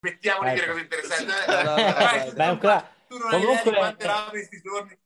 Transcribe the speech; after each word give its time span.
Mettiamo 0.00 0.44
di 0.44 0.50
dire 0.54 0.62
Ecco. 0.64 0.72
cose 0.72 0.82
interessanti. 0.82 2.34
Dai, 2.34 2.46
è 2.46 2.50
un 2.50 2.58
cla- 2.58 2.92
tu 3.08 3.16
non 3.18 3.32
hai 3.32 3.42
idea 3.42 3.62
comunque- 3.62 4.30
questi 4.30 4.60
giorni. 4.60 4.98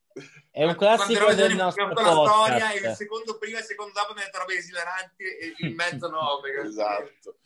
È 0.51 0.65
un 0.65 0.77
classico 0.77 1.33
del 1.33 1.55
nostro 1.55 1.89
fatto 1.89 2.03
la 2.03 2.29
storia 2.29 2.71
e 2.71 2.75
il 2.75 2.81
podcast. 2.81 2.97
secondo 3.01 3.39
prima 3.39 3.57
e 3.57 3.61
il 3.61 3.67
secondo 3.67 3.93
dopo 3.95 4.13
mi 4.13 4.21
detto 4.21 4.39
robe 4.39 4.55
esilaranti 4.55 5.23
e 5.23 5.55
in 5.67 5.75
mezzo 5.75 6.11
no. 6.11 6.41
Esatto. 6.63 7.37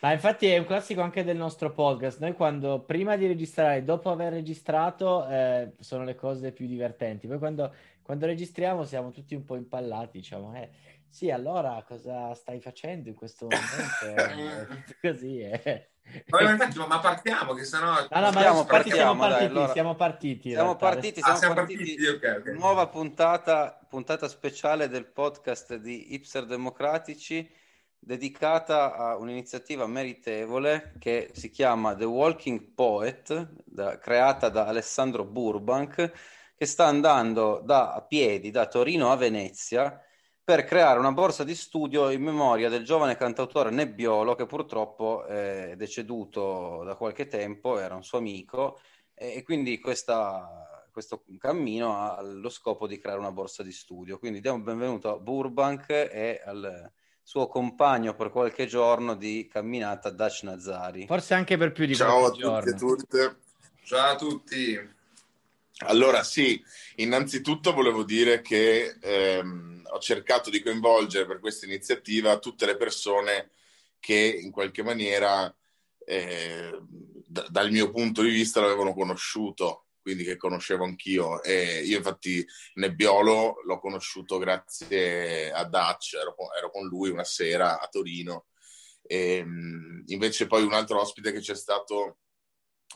Ma 0.00 0.12
infatti 0.12 0.46
è 0.46 0.58
un 0.58 0.64
classico 0.64 1.00
anche 1.00 1.24
del 1.24 1.36
nostro 1.36 1.72
podcast. 1.72 2.20
Noi 2.20 2.34
quando 2.34 2.84
prima 2.84 3.16
di 3.16 3.26
registrare, 3.26 3.82
dopo 3.82 4.12
aver 4.12 4.32
registrato, 4.32 5.26
eh, 5.28 5.72
sono 5.80 6.04
le 6.04 6.14
cose 6.14 6.52
più 6.52 6.68
divertenti. 6.68 7.26
Poi 7.26 7.38
quando, 7.38 7.74
quando 8.02 8.26
registriamo 8.26 8.84
siamo 8.84 9.10
tutti 9.10 9.34
un 9.34 9.44
po' 9.44 9.56
impallati, 9.56 10.18
diciamo, 10.18 10.54
eh, 10.54 10.70
sì, 11.08 11.32
allora 11.32 11.82
cosa 11.84 12.32
stai 12.34 12.60
facendo 12.60 13.08
in 13.08 13.16
questo 13.16 13.48
momento? 13.48 14.76
Eh, 15.02 15.08
Così, 15.10 15.40
eh. 15.40 15.90
Ma 16.28 16.50
infatti, 16.50 16.78
ma 16.78 16.98
partiamo 17.00 17.54
che 17.54 17.64
sennò... 17.64 18.06
No, 18.10 18.20
no, 18.20 18.32
ma 18.32 18.32
Partiamo, 18.32 18.60
infatti 18.60 18.90
siamo 18.92 19.14
partiamo, 19.14 19.26
dai, 19.26 19.28
partiti, 19.38 19.44
allora. 19.44 19.72
siamo 19.72 19.94
partiti. 19.94 20.50
Siamo 20.50 20.76
realtà. 20.76 20.76
partiti, 20.76 21.20
Ah, 21.20 21.22
siamo 21.22 21.38
siamo 21.38 21.54
partiti. 21.54 21.96
partiti, 21.96 22.06
ok, 22.06 22.36
ok. 22.40 22.46
Nuova 22.52 22.88
puntata, 22.88 23.78
puntata 23.88 24.28
speciale 24.28 24.88
del 24.88 25.06
podcast 25.06 25.74
di 25.76 26.14
Hipster 26.14 26.44
Democratici 26.46 27.48
dedicata 28.00 28.94
a 28.96 29.16
un'iniziativa 29.16 29.86
meritevole 29.86 30.94
che 30.98 31.30
si 31.34 31.50
chiama 31.50 31.94
The 31.94 32.04
Walking 32.04 32.72
Poet, 32.74 33.54
da- 33.64 33.98
creata 33.98 34.48
da 34.48 34.66
Alessandro 34.66 35.24
Burbank, 35.24 36.12
che 36.56 36.66
sta 36.66 36.86
andando 36.86 37.60
da, 37.64 37.92
a 37.94 38.02
piedi 38.02 38.50
da 38.50 38.66
Torino 38.66 39.10
a 39.12 39.16
Venezia 39.16 40.00
per 40.48 40.64
creare 40.64 40.98
una 40.98 41.12
borsa 41.12 41.44
di 41.44 41.54
studio 41.54 42.08
in 42.08 42.22
memoria 42.22 42.70
del 42.70 42.82
giovane 42.82 43.18
cantautore 43.18 43.68
Nebbiolo 43.68 44.34
che 44.34 44.46
purtroppo 44.46 45.26
è 45.26 45.74
deceduto 45.76 46.84
da 46.86 46.94
qualche 46.94 47.26
tempo, 47.26 47.78
era 47.78 47.94
un 47.94 48.02
suo 48.02 48.16
amico 48.16 48.80
e 49.12 49.42
quindi 49.42 49.78
questa- 49.78 50.88
questo 50.90 51.22
cammino 51.36 51.98
ha 51.98 52.22
lo 52.22 52.48
scopo 52.48 52.86
di 52.86 52.96
creare 52.96 53.18
una 53.18 53.30
borsa 53.30 53.62
di 53.62 53.72
studio. 53.72 54.18
Quindi 54.18 54.40
diamo 54.40 54.56
il 54.56 54.62
benvenuto 54.62 55.12
a 55.12 55.18
Burbank 55.18 55.90
e 55.90 56.40
al 56.42 56.92
suo 57.22 57.46
compagno 57.46 58.14
per 58.14 58.30
qualche 58.30 58.64
giorno 58.64 59.16
di 59.16 59.46
camminata, 59.52 60.08
Dash 60.08 60.44
Nazari. 60.44 61.04
Forse 61.06 61.34
anche 61.34 61.58
per 61.58 61.72
più 61.72 61.84
di 61.84 61.94
Ciao 61.94 62.24
a 62.24 62.30
qualche 62.30 62.40
tutti 62.40 62.68
e 62.70 62.74
giorno. 62.74 62.96
tutte. 62.96 63.36
Ciao 63.82 64.12
a 64.12 64.16
tutti. 64.16 64.96
Allora, 65.86 66.24
sì, 66.24 66.60
innanzitutto 66.96 67.72
volevo 67.72 68.02
dire 68.02 68.40
che 68.40 68.96
ehm, 69.00 69.86
ho 69.90 69.98
cercato 70.00 70.50
di 70.50 70.60
coinvolgere 70.60 71.24
per 71.26 71.38
questa 71.38 71.66
iniziativa 71.66 72.38
tutte 72.38 72.66
le 72.66 72.76
persone 72.76 73.50
che 74.00 74.14
in 74.42 74.50
qualche 74.50 74.82
maniera, 74.82 75.54
eh, 76.04 76.76
da- 77.26 77.46
dal 77.48 77.70
mio 77.70 77.90
punto 77.90 78.22
di 78.22 78.30
vista, 78.30 78.60
l'avevano 78.60 78.92
conosciuto, 78.92 79.86
quindi 80.00 80.24
che 80.24 80.36
conoscevo 80.36 80.82
anch'io. 80.84 81.42
E 81.44 81.82
io, 81.84 81.98
infatti, 81.98 82.44
Nebbiolo 82.74 83.60
l'ho 83.64 83.78
conosciuto 83.78 84.38
grazie 84.38 85.52
a 85.52 85.64
Dutch, 85.64 86.14
ero 86.14 86.34
ero 86.56 86.70
con 86.70 86.86
lui 86.88 87.10
una 87.10 87.24
sera 87.24 87.80
a 87.80 87.86
Torino. 87.88 88.46
E, 89.02 89.44
mh, 89.44 90.04
invece, 90.06 90.46
poi 90.48 90.64
un 90.64 90.72
altro 90.72 91.00
ospite 91.00 91.30
che 91.32 91.40
c'è 91.40 91.54
stato 91.54 92.18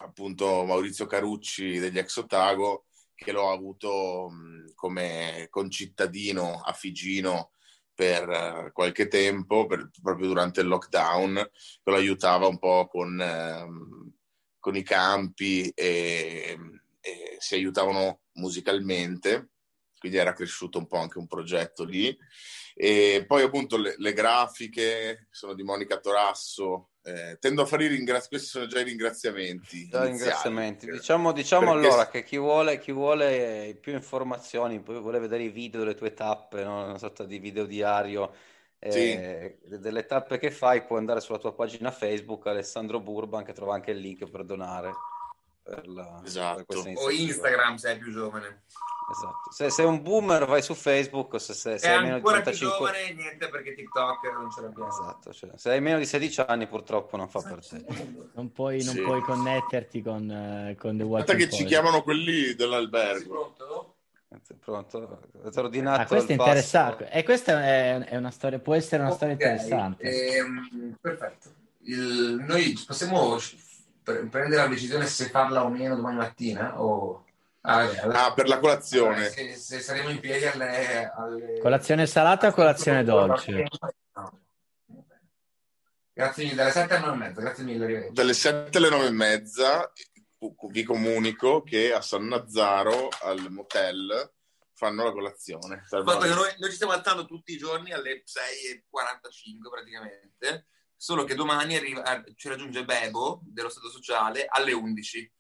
appunto 0.01 0.65
Maurizio 0.65 1.07
Carucci 1.07 1.79
degli 1.79 1.99
Ex 1.99 2.17
Otago, 2.17 2.87
che 3.15 3.33
l'ho 3.33 3.51
avuto 3.51 4.29
mh, 4.31 4.73
come 4.75 5.47
concittadino 5.51 6.61
a 6.61 6.73
Figino 6.73 7.53
per 7.95 8.29
eh, 8.29 8.71
qualche 8.73 9.09
tempo, 9.09 9.67
per- 9.67 9.91
proprio 10.03 10.29
durante 10.29 10.61
il 10.61 10.67
lockdown, 10.69 11.35
che 11.35 11.91
lo 11.91 11.97
aiutava 11.97 12.47
un 12.47 12.59
po' 12.59 12.89
con, 12.89 13.21
ehm, 13.21 14.13
con 14.59 14.77
i 14.77 14.83
campi 14.83 15.69
e, 15.75 16.59
e 17.01 17.37
si 17.39 17.55
aiutavano 17.55 18.23
musicalmente, 18.35 19.51
quindi 19.99 20.19
era 20.19 20.33
cresciuto 20.33 20.79
un 20.79 20.87
po' 20.87 20.99
anche 20.99 21.19
un 21.19 21.27
progetto 21.27 21.85
lì. 21.85 22.17
E 22.75 23.25
poi 23.27 23.43
appunto 23.43 23.77
le, 23.77 23.95
le 23.99 24.13
grafiche 24.13 25.29
sono 25.31 25.55
di 25.55 25.63
Monica 25.63 25.99
Torasso. 26.01 26.92
Eh, 27.05 27.37
tendo 27.41 27.63
a 27.63 27.67
fare 27.67 27.85
i 27.85 27.89
ringraziamenti, 27.89 28.29
questi 28.29 28.49
sono 28.49 28.67
già 28.67 28.79
i 28.81 28.85
ringraziamenti. 28.85 29.89
Già 29.89 30.07
iniziali. 30.07 30.11
ringraziamenti. 30.11 30.91
Diciamo, 30.91 31.33
diciamo 31.33 31.73
Perché- 31.73 31.87
allora 31.89 32.09
che 32.09 32.23
chi 32.23 32.39
vuole, 32.39 32.79
chi 32.79 32.93
vuole 32.93 33.77
più 33.81 33.93
informazioni, 33.93 34.81
poi 34.81 35.01
vuole 35.01 35.19
vedere 35.19 35.43
i 35.43 35.49
video 35.49 35.81
delle 35.81 35.95
tue 35.95 36.15
tappe, 36.15 36.63
no? 36.63 36.85
una 36.85 36.99
sorta 36.99 37.25
di 37.25 37.39
video 37.39 37.67
diario 37.67 38.33
eh, 38.79 39.59
delle 39.65 40.07
tappe 40.07 40.39
che 40.39 40.51
fai, 40.51 40.85
puoi 40.85 40.99
andare 40.99 41.21
sulla 41.21 41.39
tua 41.39 41.55
pagina 41.55 41.91
Facebook, 41.91 42.47
Alessandro 42.47 43.01
Burban, 43.01 43.45
che 43.45 43.53
trova 43.53 43.75
anche 43.75 43.93
il 43.93 43.99
link 43.99 44.29
per 44.29 44.45
donare 44.45 44.93
per, 45.63 45.87
la, 45.87 46.21
Esatto. 46.25 46.65
per 46.65 46.93
O. 46.97 47.11
Instagram 47.11 47.77
se 47.77 47.93
è 47.93 47.99
più 47.99 48.13
giovane. 48.13 48.63
Esatto. 49.13 49.51
Se 49.53 49.69
sei 49.71 49.85
un 49.85 50.01
boomer 50.03 50.47
vai 50.47 50.63
su 50.63 50.73
Facebook, 50.75 51.39
se, 51.39 51.53
se, 51.53 51.79
se 51.79 51.87
hai 51.89 51.97
meno 51.97 52.09
di 52.09 52.13
ancora 52.15 52.41
più 52.41 52.45
35 52.57 52.77
giovane, 52.79 53.13
niente 53.13 53.49
perché 53.49 53.75
TikTok 53.75 54.33
non 54.33 54.51
ce 54.51 54.61
l'abbiamo. 54.63 54.89
Esatto, 54.89 55.33
cioè, 55.35 55.51
se 55.57 55.71
hai 55.71 55.81
meno 55.83 55.99
di 55.99 56.07
16 56.07 56.41
anni 56.41 56.67
purtroppo 56.67 57.17
non 57.19 57.29
fa 57.29 57.41
per 57.43 57.67
te. 57.67 57.85
Non 58.33 58.51
puoi, 58.53 58.83
non 58.83 58.95
Sì. 58.95 59.03
puoi 59.03 59.21
connetterti 59.21 60.01
con, 60.03 60.31
eh, 60.31 60.77
con 60.81 60.97
The 60.97 61.03
Aspetta 61.03 61.33
Walking 61.33 61.39
che 61.39 61.51
ci 61.51 61.65
chiamano 61.65 62.03
quelli 62.03 62.45
Sei 62.45 62.55
dell'albergo. 62.55 63.55
pronto? 63.57 63.97
Pronto? 64.61 65.21
È 65.43 65.59
ordinato 65.59 66.01
Ah, 66.01 66.07
questo 66.07 66.31
è 66.31 66.35
interessante. 66.35 67.11
E 67.11 67.23
questa 67.23 67.63
è, 67.63 67.99
è 67.99 68.17
una 68.17 68.31
storia, 68.31 68.59
può 68.59 68.75
essere 68.75 69.03
una 69.03 69.13
storia 69.13 69.35
Ok, 69.35 69.41
interessante. 69.43 70.37
ehm, 70.37 70.97
perfetto. 70.99 71.51
Il- 71.81 72.43
noi 72.49 72.83
possiamo 72.87 73.37
pre- 74.03 74.25
prendere 74.27 74.63
la 74.63 74.69
decisione 74.69 75.05
se 75.05 75.27
farla 75.29 75.65
o 75.65 75.69
meno 75.69 75.97
domani 75.97 76.17
mattina? 76.17 76.81
O... 76.81 77.25
Ah, 77.65 77.77
allora- 77.79 78.25
Ah, 78.27 78.35
per 78.35 78.49
la 78.49 78.59
colazione. 78.59 79.29
Se, 79.29 79.55
se 79.57 79.81
saremo 79.81 80.09
in 80.11 80.19
piedi 80.21 80.45
alle, 80.47 81.11
alle- 81.15 81.59
Colazione 81.61 82.07
salata 82.07 82.49
o 82.49 82.53
colazione 82.53 83.05
dolce? 83.05 83.67
No. 84.15 84.41
Grazie 86.15 86.45
mille, 86.45 86.57
dalle 86.57 86.71
7 86.73 86.95
alle 86.95 87.07
9 87.07 87.15
e 87.15 87.19
mezza, 87.29 87.41
grazie 87.41 87.65
mille, 87.65 87.85
arrivederci. 87.85 88.15
Dalle 88.15 88.35
7 88.35 88.79
alle 88.79 88.89
9 88.91 89.07
e 89.07 89.11
mezza 89.11 89.93
vi 90.71 90.83
comunico 90.83 91.63
che 91.63 91.93
a 91.93 92.01
San 92.01 92.27
Nazzaro, 92.27 93.09
al 93.23 93.47
motel, 93.51 94.33
fanno 94.75 95.05
la 95.05 95.13
colazione. 95.13 95.77
Il 95.77 96.03
fatto 96.05 96.19
che 96.19 96.29
noi, 96.35 96.51
noi 96.59 96.69
ci 96.69 96.75
stiamo 96.75 96.93
alzando 96.93 97.25
tutti 97.27 97.53
i 97.53 97.57
giorni 97.57 97.93
alle 97.93 98.25
6.45 98.27 99.71
praticamente, 99.71 100.67
solo 100.97 101.23
che 101.25 101.37
domani 101.37 101.77
arriva- 101.77 102.23
ci 102.35 102.49
raggiunge 102.49 102.85
Bebo 102.85 103.41
dello 103.45 103.69
Stato 103.69 103.89
Sociale 103.89 104.47
alle 104.49 104.73
11. 104.73 105.33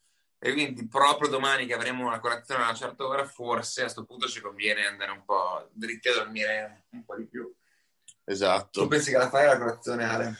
E 0.44 0.52
quindi 0.52 0.88
proprio 0.88 1.28
domani 1.28 1.66
che 1.66 1.74
avremo 1.74 2.04
una 2.04 2.18
colazione 2.18 2.62
a 2.62 2.66
una 2.66 2.74
certa 2.74 3.06
ora, 3.06 3.24
forse 3.24 3.80
a 3.80 3.84
questo 3.84 4.04
punto 4.04 4.26
ci 4.26 4.40
conviene 4.40 4.84
andare 4.86 5.12
un 5.12 5.24
po' 5.24 5.68
dritti 5.72 6.08
a 6.08 6.14
dormire 6.14 6.86
un 6.90 7.04
po' 7.04 7.14
di 7.16 7.26
più. 7.26 7.44
Tu 7.44 8.12
Esatto. 8.24 8.88
pensi 8.88 9.12
che 9.12 9.18
la 9.18 9.28
fai 9.28 9.46
la 9.46 9.56
colazione, 9.58 10.04
Ale? 10.04 10.34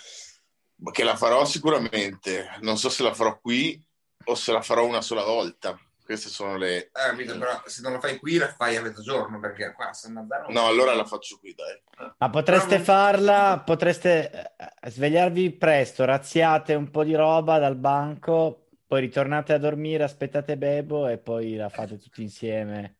Che 0.90 1.04
la 1.04 1.14
farò 1.16 1.44
sicuramente. 1.44 2.48
Non 2.62 2.76
so 2.78 2.88
se 2.88 3.04
la 3.04 3.14
farò 3.14 3.38
qui 3.38 3.80
o 4.24 4.34
se 4.34 4.50
la 4.50 4.60
farò 4.60 4.84
una 4.84 5.00
sola 5.02 5.22
volta. 5.22 5.78
Queste 6.04 6.28
sono 6.30 6.56
le... 6.56 6.78
Eh, 6.86 6.90
capito, 6.92 7.38
però 7.38 7.62
se 7.66 7.80
non 7.80 7.92
la 7.92 8.00
fai 8.00 8.19
qui 8.19 8.36
la 8.36 8.52
fai 8.52 8.74
a 8.76 8.82
mezzogiorno, 8.82 9.38
perché 9.38 9.72
qua 9.72 9.90
a 9.90 9.92
San 9.92 10.14
Nazzaro... 10.14 10.50
No, 10.50 10.66
allora 10.66 10.94
la 10.94 11.04
faccio 11.04 11.38
qui, 11.38 11.54
dai. 11.54 11.80
Ma 12.19 12.28
potreste 12.28 12.66
Però 12.66 12.76
non- 12.78 12.84
farla, 12.84 13.62
potreste 13.64 14.52
eh, 14.56 14.90
svegliarvi 14.90 15.52
presto, 15.52 16.04
razziate 16.04 16.74
un 16.74 16.90
po' 16.90 17.04
di 17.04 17.14
roba 17.14 17.58
dal 17.60 17.76
banco, 17.76 18.61
poi 18.92 19.00
ritornate 19.00 19.54
a 19.54 19.58
dormire, 19.58 20.04
aspettate 20.04 20.58
Bebo 20.58 21.08
e 21.08 21.16
poi 21.16 21.56
la 21.56 21.70
fate 21.70 21.97
tutti 21.97 22.20
insieme. 22.20 22.97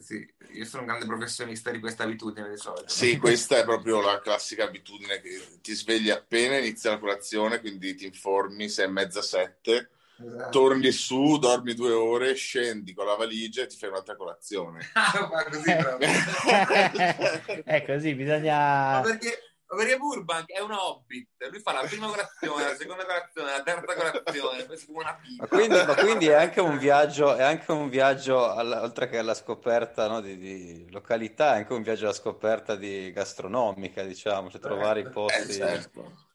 Sì, 0.00 0.26
io 0.54 0.64
sono 0.64 0.82
un 0.82 0.88
grande 0.88 1.06
professionista 1.06 1.70
di 1.70 1.78
questa 1.78 2.02
abitudine 2.02 2.48
di 2.50 2.56
solito. 2.56 2.88
Sì, 2.88 3.18
questa 3.18 3.58
è 3.58 3.62
proprio 3.62 4.00
la 4.00 4.20
classica 4.20 4.64
abitudine 4.64 5.20
che 5.20 5.40
ti 5.60 5.74
svegli 5.74 6.10
appena 6.10 6.58
inizia 6.58 6.90
la 6.90 6.98
colazione, 6.98 7.60
quindi 7.60 7.94
ti 7.94 8.06
informi, 8.06 8.68
sei 8.68 8.90
mezza 8.90 9.22
sette, 9.22 9.90
Esatto. 10.18 10.50
torni 10.50 10.90
su, 10.90 11.38
dormi 11.38 11.74
due 11.74 11.92
ore, 11.92 12.34
scendi 12.34 12.92
con 12.92 13.06
la 13.06 13.14
valigia 13.14 13.62
e 13.62 13.66
ti 13.66 13.76
fai 13.76 13.90
un'altra 13.90 14.16
colazione. 14.16 14.80
Ah, 14.94 15.28
ma 15.30 15.44
così 15.44 15.76
proprio. 15.76 16.08
È 17.64 17.84
così, 17.84 18.10
Ma 18.10 18.16
bisogna... 18.16 19.00
perché, 19.02 19.51
ma 19.72 19.78
perché 19.78 19.96
Burbank 19.96 20.50
è 20.50 20.60
un 20.60 20.72
hobbit, 20.72 21.28
lui 21.50 21.60
fa 21.60 21.72
la 21.72 21.82
prima 21.86 22.06
colazione, 22.06 22.64
la 22.64 22.74
seconda 22.76 23.04
colazione, 23.06 23.50
la 23.52 23.62
terza 23.62 23.94
colazione, 23.94 24.64
poi 24.64 24.76
si 24.76 24.84
una 24.88 25.04
Ma 25.04 25.18
pizza. 25.20 25.46
quindi, 25.46 25.84
ma 25.86 25.94
quindi 25.94 26.26
è 26.26 26.34
anche 26.34 26.60
un 26.60 26.76
viaggio, 26.76 27.34
è 27.34 27.42
anche 27.42 27.72
un 27.72 27.88
viaggio 27.88 28.50
alla- 28.52 28.82
oltre 28.82 29.08
che 29.08 29.16
alla 29.16 29.34
scoperta 29.34 30.06
no, 30.08 30.20
di, 30.20 30.36
di 30.36 30.90
località, 30.90 31.54
è 31.54 31.56
anche 31.58 31.72
un 31.72 31.82
viaggio 31.82 32.04
alla 32.04 32.12
scoperta 32.12 32.76
di 32.76 33.10
gastronomica, 33.12 34.02
diciamo, 34.02 34.50
cioè 34.50 34.60
trovare 34.60 35.00
i 35.00 35.04
Eh, 35.04 35.08
posti. 35.10 35.52
certo. 35.54 36.26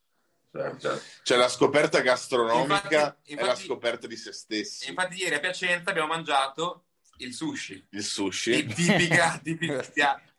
Certo. 0.51 1.01
Cioè 1.21 1.37
la 1.37 1.49
scoperta 1.49 1.99
gastronomica 1.99 2.73
Infatti- 2.73 3.33
è 3.33 3.35
la 3.35 3.41
infatti- 3.41 3.65
scoperta 3.65 4.07
di 4.07 4.15
se 4.15 4.31
stessi. 4.31 4.89
Infatti 4.89 5.17
ieri 5.21 5.35
a 5.35 5.39
Piacenza 5.39 5.91
abbiamo 5.91 6.07
mangiato 6.07 6.85
il 7.17 7.33
sushi, 7.33 7.85
Il 7.91 7.99
È 7.99 8.01
sushi. 8.01 8.65
tipica, 8.65 9.37
tipica, 9.43 9.83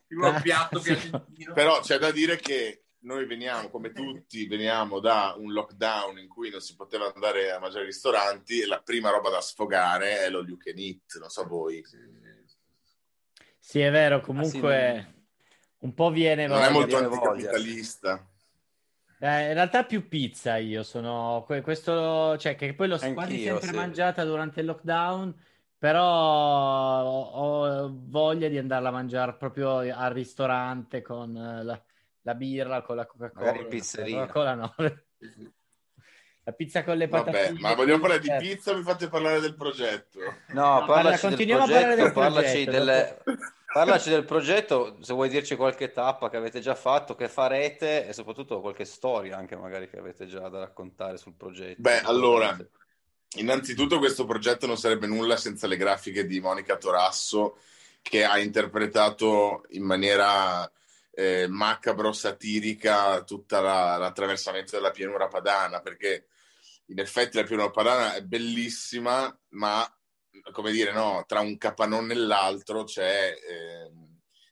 tipo 0.09 0.33
piatto 0.43 0.81
piacentino. 0.81 1.53
Però 1.53 1.79
c'è 1.81 1.99
da 1.99 2.11
dire 2.11 2.37
che 2.37 2.87
noi 3.01 3.27
veniamo, 3.27 3.71
come 3.71 3.93
tutti, 3.93 4.47
veniamo 4.47 4.99
da 4.99 5.35
un 5.37 5.53
lockdown 5.53 6.19
in 6.19 6.29
cui 6.29 6.51
non 6.51 6.61
si 6.61 6.75
poteva 6.75 7.13
andare 7.13 7.53
a 7.53 7.59
mangiare 7.59 7.83
ai 7.83 7.91
ristoranti 7.91 8.61
e 8.61 8.67
la 8.67 8.81
prima 8.81 9.11
roba 9.11 9.31
da 9.31 9.41
sfogare 9.41 10.25
è 10.25 10.31
lo 10.31 10.43
you 10.45 10.57
can 10.57 10.79
eat, 10.79 11.19
non 11.21 11.29
so 11.29 11.47
voi. 11.47 11.85
Sì, 13.59 13.81
è 13.81 13.91
vero, 13.91 14.21
comunque 14.21 14.89
ah, 14.89 15.03
sì, 15.03 15.07
un 15.81 15.95
po' 15.95 16.11
viene... 16.11 16.47
Non 16.47 16.63
è 16.63 16.71
molto 16.71 16.97
anticapitalista. 16.97 18.27
Eh, 19.21 19.49
in 19.49 19.55
realtà 19.55 19.85
più 19.85 20.09
pizza 20.09 20.57
io 20.57 20.85
sono 20.85 21.45
questo, 21.45 22.39
cioè 22.39 22.55
che 22.55 22.73
poi 22.75 22.87
l'ho 22.87 22.99
quasi 23.15 23.43
sempre 23.43 23.69
sì. 23.69 23.75
mangiata 23.75 24.25
durante 24.25 24.61
il 24.61 24.67
lockdown, 24.67 25.35
però 25.77 27.03
ho, 27.03 27.31
ho, 27.31 27.93
voglia 27.93 28.49
di 28.49 28.59
andarla 28.59 28.89
a 28.89 28.93
mangiare 28.93 29.35
proprio 29.35 29.79
al 29.79 30.13
ristorante 30.13 31.03
con 31.03 31.33
la, 31.33 31.83
la 32.23 32.35
birra, 32.35 32.83
con 32.83 32.97
la 32.97 33.07
Coca-Cola. 33.07 33.47
Magari 33.47 33.65
in 33.65 33.69
pizzeria. 33.69 34.21
Coca-Cola 34.21 34.55
no. 34.55 34.75
La 36.45 36.53
pizza 36.53 36.83
con 36.83 36.97
le 36.97 37.09
patatine. 37.09 37.49
Vabbè, 37.49 37.61
ma 37.61 37.75
vogliamo 37.75 38.01
parlare 38.01 38.21
di 38.21 38.31
pizza 38.39 38.73
o 38.73 38.77
mi 38.77 38.83
fate 38.83 39.09
parlare 39.09 39.41
del 39.41 39.55
progetto? 39.55 40.19
No, 40.49 40.81
no 40.81 40.87
parlaci 40.87 41.27
continuiamo 41.27 41.65
progetto, 41.67 41.85
a 41.85 41.89
parlare 41.89 42.03
del 42.03 42.13
parlaci 42.13 42.65
progetto. 42.65 42.71
Delle... 42.71 43.23
Parlaci 43.71 44.09
del 44.09 44.25
progetto, 44.25 44.97
se 45.03 45.13
vuoi 45.13 45.29
dirci 45.29 45.55
qualche 45.55 45.93
tappa 45.93 46.31
che 46.31 46.39
avete 46.39 46.61
già 46.61 46.75
fatto, 46.75 47.15
che 47.15 47.29
farete 47.29 48.09
e 48.09 48.15
soprattutto 48.15 48.63
qualche 48.63 48.87
storia 48.87 49.37
anche 49.37 49.57
magari 49.57 49.91
che 49.91 49.99
avete 49.99 50.27
già 50.27 50.49
da 50.49 50.61
raccontare 50.61 51.19
sul 51.19 51.35
progetto. 51.35 51.83
Beh, 51.83 52.01
allora, 52.01 52.57
innanzitutto 53.37 53.99
questo 53.99 54.25
progetto 54.25 54.67
non 54.67 54.79
sarebbe 54.79 55.07
nulla 55.07 55.37
senza 55.37 55.67
le 55.67 55.77
grafiche 55.77 56.25
di 56.25 56.41
Monica 56.41 56.79
Torasso 56.79 57.59
che 58.01 58.25
ha 58.25 58.39
interpretato 58.39 59.67
in 59.73 59.85
maniera 59.85 60.69
eh, 61.19 61.49
macabro, 61.49 62.13
satirica 62.13 63.25
tutto 63.25 63.61
la, 63.61 63.97
l'attraversamento 63.97 64.77
della 64.77 64.93
pianura 64.93 65.27
padana, 65.27 65.81
perché 65.81 66.29
in 66.87 67.01
effetti 67.01 67.37
la 67.37 67.43
pianura 67.43 67.71
padana 67.71 68.15
è 68.15 68.23
bellissima, 68.23 69.37
ma 69.49 69.85
come 70.53 70.71
dire, 70.71 70.93
no, 70.93 71.25
tra 71.27 71.41
un 71.41 71.59
capannone 71.59 72.13
e 72.13 72.17
l'altro 72.17 72.85
c'è, 72.85 73.35
eh, 73.35 73.91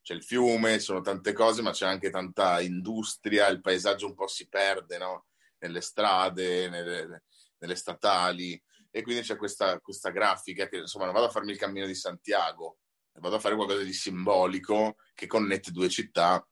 c'è, 0.03 0.15
il 0.15 0.25
fiume, 0.25 0.81
sono 0.81 1.01
tante 1.03 1.33
cose, 1.33 1.63
ma 1.63 1.71
c'è 1.71 1.87
anche 1.87 2.11
tanta 2.11 2.61
industria, 2.61 3.47
il 3.47 3.61
paesaggio 3.61 4.07
un 4.07 4.17
po' 4.17 4.27
si 4.27 4.49
perde 4.49 4.99
no? 4.99 5.27
nelle 5.59 5.81
strade, 5.81 6.69
nelle, 6.69 7.23
nelle, 7.59 7.77
statali, 7.77 8.61
e 8.91 9.03
quindi 9.03 9.23
c'è 9.23 9.37
questa, 9.37 9.79
questa 9.79 10.11
grafica 10.11 10.67
che 10.67 10.79
insomma 10.79 11.05
non 11.05 11.15
vado 11.15 11.27
a 11.27 11.31
farmi 11.31 11.53
il 11.53 11.59
cammino 11.59 11.87
di 11.87 11.95
Santiago, 11.95 12.79
vado 13.21 13.37
a 13.37 13.41
fare 13.41 13.55
qualcosa 13.55 13.85
di 13.85 13.93
simbolico 13.93 14.97
che 15.15 15.29
connette 15.29 15.71
due 15.71 15.89
città, 15.89 16.45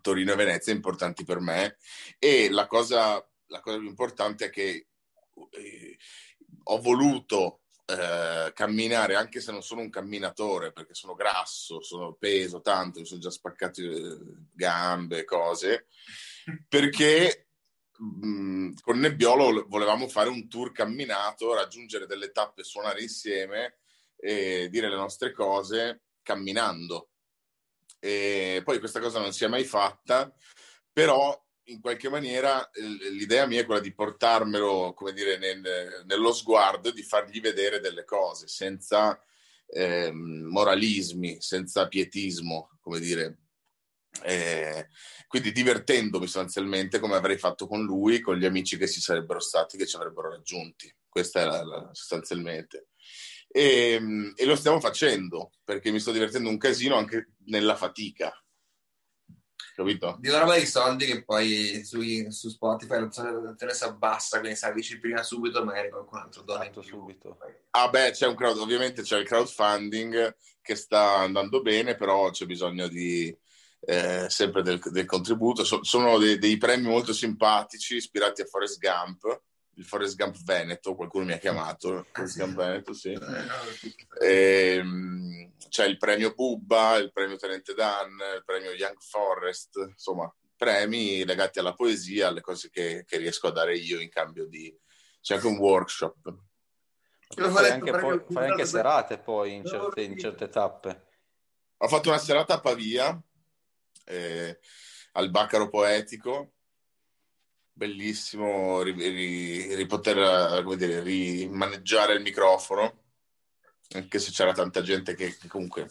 Torino 0.00 0.32
e 0.32 0.36
Venezia, 0.36 0.72
importanti 0.72 1.24
per 1.24 1.40
me. 1.40 1.76
E 2.18 2.50
la 2.50 2.66
cosa, 2.66 3.24
la 3.46 3.60
cosa 3.60 3.78
più 3.78 3.88
importante 3.88 4.46
è 4.46 4.50
che 4.50 4.86
eh, 5.50 5.98
ho 6.64 6.80
voluto 6.80 7.60
eh, 7.90 8.52
camminare, 8.54 9.16
anche 9.16 9.40
se 9.40 9.50
non 9.50 9.62
sono 9.62 9.80
un 9.80 9.90
camminatore, 9.90 10.72
perché 10.72 10.94
sono 10.94 11.14
grasso, 11.14 11.82
sono 11.82 12.14
peso 12.14 12.60
tanto, 12.60 13.00
mi 13.00 13.06
sono 13.06 13.20
già 13.20 13.30
spaccato 13.30 13.80
eh, 13.80 14.18
gambe, 14.52 15.24
cose, 15.24 15.88
perché 16.68 17.48
mh, 17.98 18.26
mm, 18.26 18.72
con 18.80 18.98
Nebbiolo 18.98 19.66
volevamo 19.68 20.08
fare 20.08 20.28
un 20.28 20.48
tour 20.48 20.72
camminato, 20.72 21.54
raggiungere 21.54 22.06
delle 22.06 22.30
tappe, 22.30 22.62
suonare 22.62 23.02
insieme 23.02 23.78
e 24.16 24.68
dire 24.70 24.88
le 24.88 24.96
nostre 24.96 25.32
cose 25.32 26.02
camminando. 26.22 27.09
E 28.00 28.62
poi 28.64 28.78
questa 28.78 28.98
cosa 28.98 29.20
non 29.20 29.32
si 29.32 29.44
è 29.44 29.48
mai 29.48 29.64
fatta, 29.64 30.34
però 30.92 31.38
in 31.64 31.80
qualche 31.80 32.08
maniera 32.08 32.68
l'idea 33.12 33.46
mia 33.46 33.60
è 33.60 33.64
quella 33.64 33.80
di 33.80 33.94
portarmelo, 33.94 34.92
come 34.94 35.12
dire, 35.12 35.38
nel, 35.38 36.02
nello 36.06 36.32
sguardo, 36.32 36.90
di 36.90 37.02
fargli 37.02 37.40
vedere 37.40 37.78
delle 37.78 38.04
cose 38.04 38.48
senza 38.48 39.22
eh, 39.66 40.10
moralismi, 40.12 41.40
senza 41.40 41.86
pietismo, 41.86 42.78
come 42.80 42.98
dire. 42.98 43.38
Eh, 44.24 44.88
quindi 45.28 45.52
divertendomi 45.52 46.24
sostanzialmente 46.24 46.98
come 46.98 47.14
avrei 47.14 47.38
fatto 47.38 47.68
con 47.68 47.84
lui, 47.84 48.20
con 48.20 48.36
gli 48.36 48.44
amici 48.44 48.76
che 48.76 48.88
ci 48.88 49.00
sarebbero 49.00 49.38
stati, 49.38 49.76
che 49.76 49.86
ci 49.86 49.96
avrebbero 49.96 50.30
raggiunti. 50.30 50.92
Questa 51.08 51.40
è 51.40 51.44
la, 51.44 51.62
la, 51.62 51.88
sostanzialmente. 51.92 52.88
E, 53.52 54.32
e, 54.36 54.44
lo 54.44 54.54
stiamo 54.54 54.78
facendo 54.78 55.50
perché 55.64 55.90
mi 55.90 55.98
sto 55.98 56.12
divertendo 56.12 56.48
un 56.48 56.56
casino 56.56 56.94
anche 56.94 57.32
nella 57.46 57.74
fatica 57.74 58.32
capito? 59.80 60.16
Di 60.20 60.28
una 60.28 60.40
roba 60.40 60.58
di 60.58 60.66
soldi 60.66 61.06
che 61.06 61.24
poi 61.24 61.82
su, 61.84 62.00
su 62.30 62.48
Spotify 62.48 63.00
l'opzione 63.00 63.72
si 63.72 63.84
abbassa, 63.84 64.38
quindi 64.38 64.56
se 64.56 64.66
avvici 64.66 65.00
prima 65.00 65.22
subito 65.22 65.64
magari 65.64 65.90
qualcun 65.90 66.18
altro 66.18 66.42
dona 66.42 66.64
esatto, 66.64 66.82
subito. 66.82 67.38
Ah 67.70 67.88
beh, 67.88 68.10
c'è 68.12 68.26
un 68.26 68.34
crowd, 68.34 68.58
ovviamente 68.58 69.02
c'è 69.02 69.18
il 69.18 69.26
crowdfunding 69.26 70.36
che 70.60 70.74
sta 70.74 71.18
andando 71.18 71.62
bene, 71.62 71.96
però 71.96 72.30
c'è 72.30 72.46
bisogno 72.46 72.88
di 72.88 73.34
eh, 73.80 74.26
sempre 74.28 74.62
del, 74.62 74.78
del, 74.90 75.06
contributo. 75.06 75.64
So, 75.64 75.82
sono 75.82 76.18
dei, 76.18 76.38
dei 76.38 76.58
premi 76.58 76.86
molto 76.86 77.12
simpatici 77.12 77.96
ispirati 77.96 78.42
a 78.42 78.46
Forrest 78.46 78.78
Gump 78.78 79.42
il 79.80 79.86
Forest 79.86 80.16
Gump 80.16 80.36
Veneto, 80.44 80.94
qualcuno 80.94 81.24
mi 81.24 81.32
ha 81.32 81.38
chiamato, 81.38 82.06
Forest 82.12 82.38
Gump 82.38 82.54
Veneto, 82.54 82.92
sì. 82.92 83.18
E, 84.20 84.74
ehm, 84.76 85.52
c'è 85.68 85.86
il 85.86 85.96
premio 85.96 86.34
Bubba, 86.34 86.96
il 86.96 87.10
premio 87.10 87.36
Tenente 87.36 87.72
Dan, 87.72 88.10
il 88.36 88.42
premio 88.44 88.72
Young 88.72 89.00
Forest, 89.00 89.86
insomma, 89.88 90.32
premi 90.54 91.24
legati 91.24 91.58
alla 91.58 91.72
poesia, 91.72 92.28
alle 92.28 92.42
cose 92.42 92.68
che, 92.68 93.04
che 93.06 93.16
riesco 93.16 93.48
a 93.48 93.52
dare 93.52 93.76
io 93.76 93.98
in 94.00 94.10
cambio 94.10 94.46
di... 94.46 94.78
C'è 95.22 95.36
anche 95.36 95.46
un 95.46 95.56
workshop. 95.56 96.34
Fai 97.28 97.70
anche, 97.70 97.90
poi, 97.92 98.22
fai 98.28 98.50
anche 98.50 98.66
serate 98.66 99.18
poi 99.18 99.54
in 99.54 99.64
certe, 99.64 100.02
in 100.02 100.18
certe 100.18 100.48
tappe. 100.48 101.06
Ho 101.78 101.88
fatto 101.88 102.08
una 102.10 102.18
serata 102.18 102.54
a 102.54 102.60
Pavia, 102.60 103.18
eh, 104.04 104.58
al 105.12 105.30
Baccaro 105.30 105.68
Poetico, 105.68 106.52
bellissimo 107.80 108.82
ri, 108.82 108.92
ri, 109.74 109.86
poter 109.86 110.62
dire, 110.76 111.00
rimaneggiare 111.00 112.12
il 112.12 112.20
microfono, 112.20 113.04
anche 113.94 114.18
se 114.18 114.32
c'era 114.32 114.52
tanta 114.52 114.82
gente 114.82 115.14
che, 115.14 115.34
che 115.34 115.48
comunque... 115.48 115.88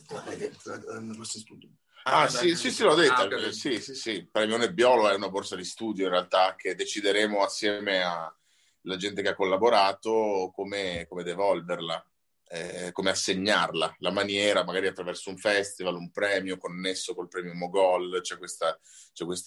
Ah, 2.03 2.21
ah 2.21 2.27
sì, 2.27 2.55
sì, 2.55 2.69
sì, 2.69 2.83
l'ho 2.83 2.93
detto. 2.93 3.21
Ah, 3.21 3.51
sì, 3.51 3.81
sì, 3.81 3.95
sì. 3.95 4.11
Il 4.11 4.29
premio 4.29 4.57
Nebbiolo 4.57 5.09
è 5.09 5.15
una 5.15 5.29
borsa 5.29 5.55
di 5.55 5.63
studio 5.63 6.05
in 6.05 6.11
realtà 6.11 6.53
che 6.55 6.75
decideremo 6.75 7.41
assieme 7.41 8.03
alla 8.03 8.95
gente 8.95 9.23
che 9.23 9.29
ha 9.29 9.35
collaborato 9.35 10.51
come, 10.53 11.07
come 11.09 11.23
devolverla, 11.23 12.07
eh, 12.49 12.91
come 12.91 13.09
assegnarla, 13.09 13.95
la 13.97 14.11
maniera, 14.11 14.63
magari 14.63 14.85
attraverso 14.85 15.31
un 15.31 15.37
festival, 15.37 15.95
un 15.95 16.11
premio 16.11 16.57
connesso 16.57 17.15
col 17.15 17.27
premio 17.27 17.55
Mogol. 17.55 18.21
C'è 18.21 18.37
questa 18.37 18.79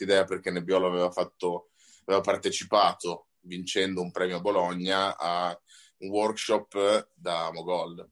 idea 0.00 0.24
perché 0.24 0.50
Nebbiolo 0.50 0.88
aveva 0.88 1.10
fatto 1.12 1.68
aveva 2.04 2.22
partecipato 2.22 3.28
vincendo 3.40 4.00
un 4.00 4.10
premio 4.10 4.36
a 4.36 4.40
Bologna 4.40 5.16
a 5.16 5.58
un 5.98 6.08
workshop 6.08 7.10
da 7.14 7.50
Mogol. 7.52 8.08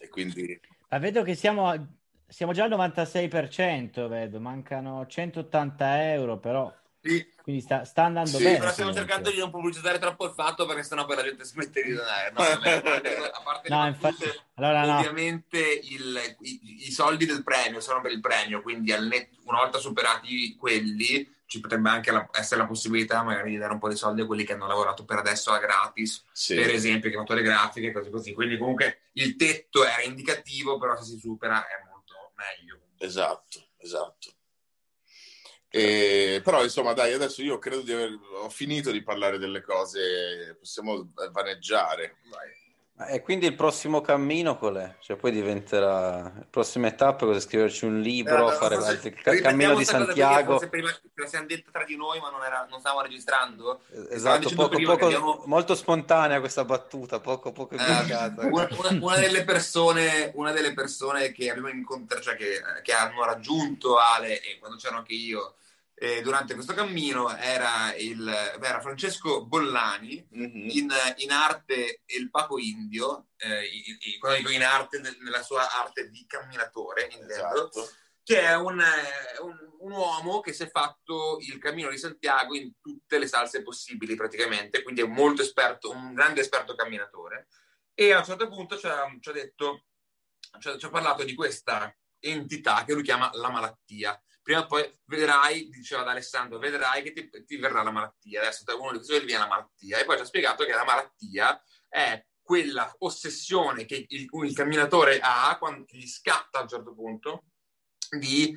E 0.00 0.08
quindi... 0.08 0.60
Ma 0.88 0.98
vedo 0.98 1.22
che 1.22 1.34
siamo, 1.34 1.98
siamo 2.26 2.52
già 2.52 2.64
al 2.64 2.70
96%, 2.70 4.08
vedo, 4.08 4.40
mancano 4.40 5.06
180 5.06 6.12
euro, 6.12 6.38
però 6.38 6.72
sì. 7.00 7.26
Quindi 7.42 7.62
sta, 7.62 7.84
sta 7.84 8.04
andando 8.04 8.36
sì, 8.36 8.42
bene. 8.42 8.58
Però 8.58 8.70
stiamo 8.70 8.92
cercando 8.92 9.30
di 9.30 9.38
non 9.38 9.50
pubblicizzare 9.50 9.98
troppo 9.98 10.26
il 10.26 10.32
fatto 10.32 10.66
perché 10.66 10.82
sennò 10.82 11.06
poi 11.06 11.16
la 11.16 11.22
gente 11.22 11.44
smette 11.44 11.82
di 11.82 11.92
donare. 11.92 12.30
No, 12.30 12.42
a 13.32 13.40
parte, 13.42 13.68
no, 13.68 13.86
infatti, 13.86 14.24
allora, 14.54 14.98
ovviamente 14.98 15.58
no. 15.58 15.88
il, 15.88 16.36
i, 16.40 16.86
i, 16.86 16.90
soldi 16.90 17.24
del 17.24 17.42
premio 17.42 17.80
sono 17.80 18.00
per 18.00 18.12
il 18.12 18.20
premio, 18.20 18.60
quindi 18.60 18.92
net, 18.98 19.30
una 19.44 19.58
volta 19.58 19.78
superati 19.78 20.56
quelli 20.56 21.36
ci 21.46 21.60
potrebbe 21.60 21.88
anche 21.88 22.10
la, 22.10 22.28
essere 22.32 22.60
la 22.60 22.66
possibilità 22.66 23.22
magari 23.22 23.52
di 23.52 23.56
dare 23.56 23.72
un 23.72 23.78
po' 23.78 23.88
di 23.88 23.96
soldi 23.96 24.20
a 24.20 24.26
quelli 24.26 24.44
che 24.44 24.52
hanno 24.52 24.66
lavorato 24.66 25.06
per 25.06 25.16
adesso 25.16 25.50
a 25.50 25.58
gratis, 25.58 26.22
sì. 26.30 26.54
per 26.54 26.68
esempio, 26.68 27.08
che 27.08 27.16
hanno 27.16 27.24
fatto 27.24 27.38
le 27.38 27.42
grafiche 27.42 27.86
e 27.86 27.92
cose 27.92 28.10
così. 28.10 28.34
Quindi 28.34 28.58
comunque 28.58 29.04
il 29.12 29.34
tetto 29.36 29.82
era 29.86 30.02
indicativo, 30.02 30.76
però 30.76 30.94
se 30.98 31.04
si 31.04 31.18
supera 31.18 31.66
è 31.66 31.82
molto 31.88 32.32
meglio. 32.36 32.80
Esatto, 32.98 33.68
esatto. 33.78 34.32
E, 35.70 36.40
però 36.42 36.62
insomma 36.62 36.94
dai 36.94 37.12
adesso 37.12 37.42
io 37.42 37.58
credo 37.58 37.82
di 37.82 37.92
aver 37.92 38.18
ho 38.42 38.48
finito 38.48 38.90
di 38.90 39.02
parlare 39.02 39.38
delle 39.38 39.60
cose 39.60 40.56
possiamo 40.58 41.12
vaneggiare 41.30 42.16
Vai. 42.30 42.57
E 43.06 43.22
quindi 43.22 43.46
il 43.46 43.54
prossimo 43.54 44.00
cammino 44.00 44.58
qual 44.58 44.76
è? 44.76 44.96
Cioè 44.98 45.16
poi 45.16 45.30
diventerà 45.30 45.86
la 45.86 46.32
prossima 46.50 46.90
tappa 46.90 47.26
cosa 47.26 47.38
scriverci 47.38 47.84
un 47.84 48.00
libro, 48.00 48.50
eh, 48.50 48.56
fare 48.56 48.74
altri, 48.74 49.14
il 49.16 49.40
cammino 49.40 49.76
di 49.76 49.84
Santiago. 49.84 50.58
Prima 50.68 50.90
la 51.14 51.26
siamo 51.26 51.46
detta 51.46 51.70
tra 51.70 51.84
di 51.84 51.96
noi, 51.96 52.18
ma 52.18 52.30
non, 52.30 52.42
era, 52.42 52.66
non 52.68 52.80
stavamo 52.80 53.02
registrando. 53.02 53.82
Esatto, 54.10 54.50
poco, 54.52 54.80
poco, 54.82 55.06
abbiamo... 55.06 55.42
molto 55.46 55.76
spontanea 55.76 56.40
questa 56.40 56.64
battuta, 56.64 57.20
poco, 57.20 57.52
poco 57.52 57.76
eh, 57.76 57.78
una, 57.78 58.68
una, 58.70 58.98
una, 59.00 59.16
delle 59.16 59.44
persone, 59.44 60.32
una 60.34 60.50
delle 60.50 60.74
persone 60.74 61.30
che 61.30 61.50
abbiamo 61.50 61.68
incontrato, 61.68 62.22
cioè 62.22 62.36
che, 62.36 62.60
che 62.82 62.92
hanno 62.92 63.24
raggiunto 63.24 63.96
Ale 63.96 64.40
e 64.40 64.58
quando 64.58 64.76
c'ero 64.76 64.96
anche 64.96 65.12
io 65.12 65.54
eh, 66.00 66.22
durante 66.22 66.54
questo 66.54 66.74
cammino 66.74 67.34
era, 67.36 67.94
il, 67.96 68.26
era 68.28 68.80
Francesco 68.80 69.44
Bollani, 69.46 70.26
Mhm. 70.30 70.68
in, 70.70 70.92
in 71.16 71.30
arte 71.30 72.02
il 72.06 72.30
Paco 72.30 72.58
Indio, 72.58 73.28
eh, 73.36 73.68
quando 74.20 74.38
dico 74.38 74.50
in 74.50 74.62
arte, 74.62 75.00
nel- 75.00 75.16
nella 75.20 75.42
sua 75.42 75.68
arte 75.72 76.08
di 76.10 76.24
camminatore, 76.26 77.04
intendo, 77.10 77.32
Esatto. 77.68 77.90
che 78.22 78.40
è 78.40 78.54
un, 78.56 78.80
eh, 78.80 79.40
un- 79.40 79.66
un 79.80 79.92
uomo 79.92 80.40
che 80.40 80.52
si 80.52 80.62
è 80.64 80.70
fatto 80.70 81.38
il 81.40 81.58
cammino 81.58 81.88
di 81.90 81.98
Santiago 81.98 82.54
in 82.54 82.72
tutte 82.80 83.18
le 83.18 83.26
salse 83.26 83.62
possibili 83.62 84.14
praticamente, 84.16 84.82
quindi 84.82 85.00
è 85.02 85.06
molto 85.06 85.42
esperto, 85.42 85.90
un 85.90 86.14
grande 86.14 86.40
esperto 86.40 86.74
camminatore. 86.74 87.48
E 87.94 88.12
a 88.12 88.18
un 88.18 88.24
certo 88.24 88.48
punto 88.48 88.78
ci 88.78 88.86
ha, 88.86 89.04
ci 89.20 89.28
ha 89.30 89.32
detto, 89.32 89.84
ci 90.60 90.68
ha, 90.68 90.78
ci 90.78 90.84
ha 90.86 90.90
parlato 90.90 91.24
di 91.24 91.34
questa 91.34 91.92
entità 92.20 92.84
che 92.84 92.92
lui 92.92 93.02
chiama 93.02 93.30
la 93.34 93.50
malattia. 93.50 94.20
Prima 94.48 94.62
o 94.62 94.66
poi 94.66 94.90
vedrai, 95.04 95.68
diceva 95.68 96.00
ad 96.00 96.08
Alessandro, 96.08 96.58
vedrai 96.58 97.02
che 97.02 97.12
ti, 97.12 97.44
ti 97.44 97.58
verrà 97.58 97.82
la 97.82 97.90
malattia. 97.90 98.40
Adesso 98.40 98.64
da 98.64 98.76
uno 98.76 98.92
di 98.92 98.96
questi 98.96 99.26
viene 99.26 99.42
la 99.42 99.46
malattia. 99.46 99.98
E 99.98 100.06
poi 100.06 100.16
ci 100.16 100.22
ha 100.22 100.24
spiegato 100.24 100.64
che 100.64 100.72
la 100.72 100.86
malattia 100.86 101.62
è 101.86 102.24
quella 102.40 102.90
ossessione 103.00 103.84
che 103.84 104.06
il, 104.08 104.26
il 104.32 104.54
camminatore 104.54 105.20
ha 105.22 105.54
quando 105.58 105.84
gli 105.90 106.06
scatta 106.06 106.60
a 106.60 106.62
un 106.62 106.68
certo 106.68 106.94
punto 106.94 107.44
di 108.08 108.56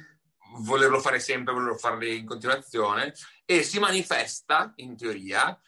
volerlo 0.60 1.02
fare 1.02 1.20
sempre, 1.20 1.52
volerlo 1.52 1.78
fare 1.78 2.10
in 2.10 2.26
continuazione 2.26 3.14
e 3.44 3.62
si 3.62 3.78
manifesta, 3.78 4.72
in 4.78 4.96
teoria, 4.96 5.60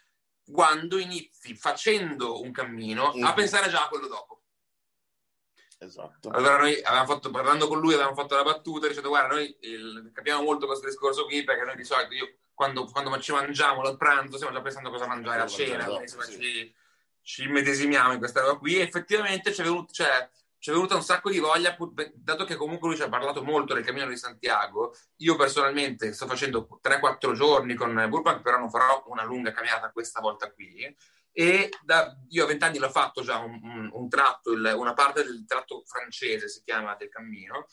quando 0.49 0.99
inizi 0.99 1.53
facendo 1.53 2.39
un 2.39 2.53
cammino 2.53 3.11
a 3.11 3.17
Mhm. 3.17 3.33
pensare 3.33 3.69
già 3.69 3.83
a 3.83 3.89
quello 3.89 4.07
dopo. 4.07 4.32
Esatto. 5.83 6.29
Allora 6.29 6.57
noi 6.57 6.81
avevamo 6.81 7.13
fatto, 7.13 7.29
parlando 7.31 7.67
con 7.67 7.79
lui, 7.79 7.93
avevamo 7.93 8.15
fatto 8.15 8.35
la 8.35 8.43
battuta 8.43 8.87
dicendo 8.87 9.09
guarda, 9.09 9.35
noi 9.35 9.55
il- 9.61 10.11
capiamo 10.13 10.43
molto 10.43 10.65
questo 10.65 10.87
discorso 10.87 11.25
qui 11.25 11.43
perché 11.43 11.63
noi 11.63 11.75
di 11.75 11.83
solito 11.83 12.13
io 12.13 12.35
quando, 12.53 12.85
quando 12.85 13.19
ci 13.19 13.31
mangiamo 13.31 13.81
al 13.81 13.97
pranzo 13.97 14.37
stiamo 14.37 14.53
già 14.53 14.61
pensando 14.61 14.89
cosa 14.89 15.07
mangiare 15.07 15.41
a 15.41 15.47
cena, 15.47 15.77
mangiare 15.77 16.03
insomma, 16.03 16.25
dopo, 16.25 16.37
ci, 16.37 16.75
ci 17.21 17.47
medesimiamo 17.47 18.13
in 18.13 18.19
questa 18.19 18.41
roba 18.41 18.57
qui 18.57 18.77
e 18.77 18.81
effettivamente 18.81 19.53
ci 19.53 19.61
è, 19.61 19.63
venuto, 19.63 19.91
cioè, 19.91 20.29
ci 20.59 20.69
è 20.69 20.73
venuta 20.73 20.95
un 20.95 21.03
sacco 21.03 21.29
di 21.29 21.39
voglia, 21.39 21.75
dato 22.13 22.45
che 22.45 22.55
comunque 22.55 22.87
lui 22.87 22.97
ci 22.97 23.03
ha 23.03 23.09
parlato 23.09 23.43
molto 23.43 23.73
del 23.73 23.83
Cammino 23.83 24.07
di 24.07 24.17
Santiago, 24.17 24.95
io 25.17 25.35
personalmente 25.35 26.13
sto 26.13 26.27
facendo 26.27 26.67
3-4 26.81 27.33
giorni 27.33 27.73
con 27.73 27.93
Burbank, 28.07 28.41
però 28.41 28.59
non 28.59 28.69
farò 28.69 29.03
una 29.07 29.23
lunga 29.23 29.51
camminata 29.51 29.91
questa 29.91 30.21
volta 30.21 30.51
qui 30.51 30.95
e 31.35 31.69
da- 31.83 32.15
io 32.29 32.43
a 32.43 32.47
vent'anni 32.47 32.77
l'ho 32.77 32.89
fatto 32.91 33.21
già 33.23 33.39
un, 33.39 33.59
un- 33.61 33.89
un 33.91 34.07
tratto, 34.07 34.51
il- 34.51 34.73
una 34.77 34.93
parte 34.93 35.23
del 35.23 35.43
tratto 35.47 35.83
francese 35.85 36.47
si 36.47 36.61
chiama 36.63 36.95
del 36.95 37.09
cammino. 37.09 37.65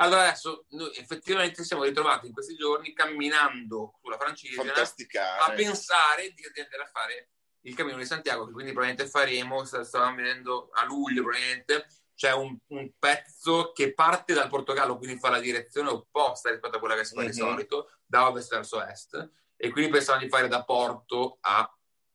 Allora 0.00 0.22
adesso 0.28 0.66
noi 0.70 0.94
effettivamente 0.96 1.64
siamo 1.64 1.82
ritrovati 1.82 2.28
in 2.28 2.32
questi 2.32 2.54
giorni 2.54 2.92
camminando 2.92 3.98
sulla 4.00 4.16
francigena 4.16 4.72
a 4.72 5.52
pensare 5.54 6.28
di, 6.34 6.42
di 6.54 6.60
andare 6.60 6.82
a 6.84 6.90
fare 6.92 7.30
il 7.62 7.74
cammino 7.74 7.96
di 7.96 8.06
Santiago, 8.06 8.46
che 8.46 8.52
quindi 8.52 8.72
probabilmente 8.72 9.10
faremo, 9.10 9.64
sta- 9.64 9.82
stavamo 9.82 10.14
vedendo 10.14 10.70
a 10.72 10.84
luglio 10.84 11.22
probabilmente, 11.22 11.86
c'è 12.14 12.32
un, 12.32 12.56
un 12.68 12.90
pezzo 12.98 13.72
che 13.72 13.92
parte 13.94 14.32
dal 14.34 14.48
Portogallo, 14.48 14.96
quindi 14.96 15.18
fa 15.18 15.30
la 15.30 15.40
direzione 15.40 15.88
opposta 15.90 16.50
rispetto 16.50 16.76
a 16.76 16.78
quella 16.80 16.94
che 16.94 17.04
si 17.04 17.14
fa 17.14 17.22
di 17.22 17.26
Mhm. 17.28 17.32
solito, 17.32 17.90
da 18.06 18.28
ovest 18.28 18.50
verso 18.50 18.80
est, 18.84 19.30
e 19.56 19.70
quindi 19.70 19.90
pensavamo 19.90 20.22
di 20.24 20.30
fare 20.30 20.46
da 20.48 20.64
Porto 20.64 21.38
a 21.40 21.68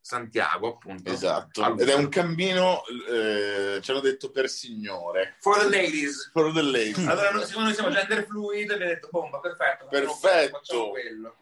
Santiago, 0.05 0.67
appunto. 0.67 1.09
Esatto. 1.09 1.77
Ed 1.77 1.87
è 1.87 1.93
un 1.93 2.09
cammino, 2.09 2.81
eh, 3.09 3.79
ci 3.81 3.89
hanno 3.89 4.01
detto 4.01 4.31
per 4.31 4.49
signore. 4.49 5.35
For 5.39 5.57
the 5.59 5.69
ladies. 5.69 6.29
For 6.33 6.51
the 6.51 6.61
ladies. 6.61 7.07
Allora, 7.07 7.31
noi, 7.31 7.45
siccome 7.45 7.63
noi 7.67 7.73
siamo 7.73 7.89
gender 7.89 8.25
fluid, 8.25 8.69
abbiamo 8.71 8.91
detto, 8.91 9.07
bomba, 9.09 9.39
perfetto. 9.39 9.87
Perfetto. 9.89 10.91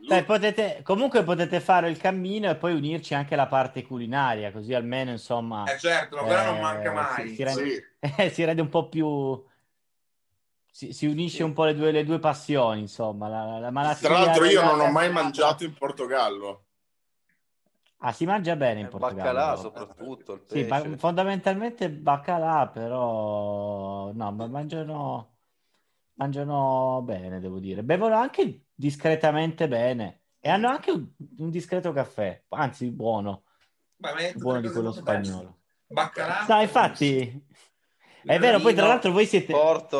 Beh, 0.07 0.23
potete, 0.25 0.81
comunque 0.83 1.23
potete 1.23 1.59
fare 1.59 1.89
il 1.89 1.97
cammino 1.97 2.51
e 2.51 2.55
poi 2.55 2.75
unirci 2.75 3.15
anche 3.15 3.35
la 3.35 3.47
parte 3.47 3.81
culinaria, 3.83 4.51
così 4.51 4.75
almeno 4.75 5.09
insomma 5.09 5.63
Eh 5.65 5.79
certo, 5.79 6.17
quella 6.17 6.45
non 6.45 6.57
Eh, 6.57 6.61
manca 6.61 6.91
mai. 6.91 7.29
si- 7.29 7.35
si 7.35 7.43
rende- 7.43 7.95
Sì. 7.99 8.13
eh, 8.21 8.29
si 8.29 8.43
rende 8.45 8.61
un 8.61 8.69
po' 8.69 8.89
più... 8.89 9.43
Si, 10.71 10.93
si 10.93 11.07
unisce 11.07 11.37
Sì. 11.37 11.41
un 11.41 11.53
po' 11.53 11.65
le 11.65 11.73
due, 11.73 11.89
le 11.91 12.05
due 12.05 12.19
passioni, 12.19 12.81
insomma, 12.81 13.27
la, 13.27 13.57
la 13.57 13.71
malattia... 13.71 14.07
Tra 14.07 14.19
l'altro 14.19 14.45
io 14.45 14.63
non 14.63 14.79
ho 14.79 14.91
mai 14.91 15.11
mangiato 15.11 15.63
in 15.63 15.73
Portogallo. 15.73 16.65
Ah, 18.03 18.13
si 18.13 18.25
mangia 18.25 18.55
bene 18.55 18.79
in 18.79 18.85
Eh, 18.87 18.89
Portogallo. 18.89 19.21
baccalà 19.21 19.55
soprattutto, 19.57 20.33
il 20.33 20.41
Sì, 20.47 20.63
ba- 20.63 20.81
pesce. 20.81 20.97
fondamentalmente 20.97 21.89
baccalà, 21.91 22.67
però 22.67 24.11
no, 24.11 24.31
ma 24.31 24.47
mangiano, 24.47 25.37
mangiano 26.13 27.01
bene, 27.03 27.39
devo 27.39 27.59
dire. 27.59 27.83
Bevono 27.83 28.15
anche 28.15 28.65
discretamente 28.73 29.67
bene 29.67 30.21
e 30.39 30.49
hanno 30.49 30.67
anche 30.69 30.89
un, 30.89 31.07
un 31.37 31.49
discreto 31.51 31.91
caffè, 31.93 32.43
anzi 32.49 32.89
buono, 32.89 33.43
buono 34.35 34.61
di 34.61 34.69
quello 34.71 34.91
spagnolo. 34.91 35.59
Baccalà. 35.85 36.45
No, 36.47 36.59
infatti, 36.59 37.45
è 38.25 38.39
vero, 38.39 38.59
poi 38.61 38.73
tra 38.73 38.87
l'altro 38.87 39.11
voi 39.11 39.27
siete, 39.27 39.53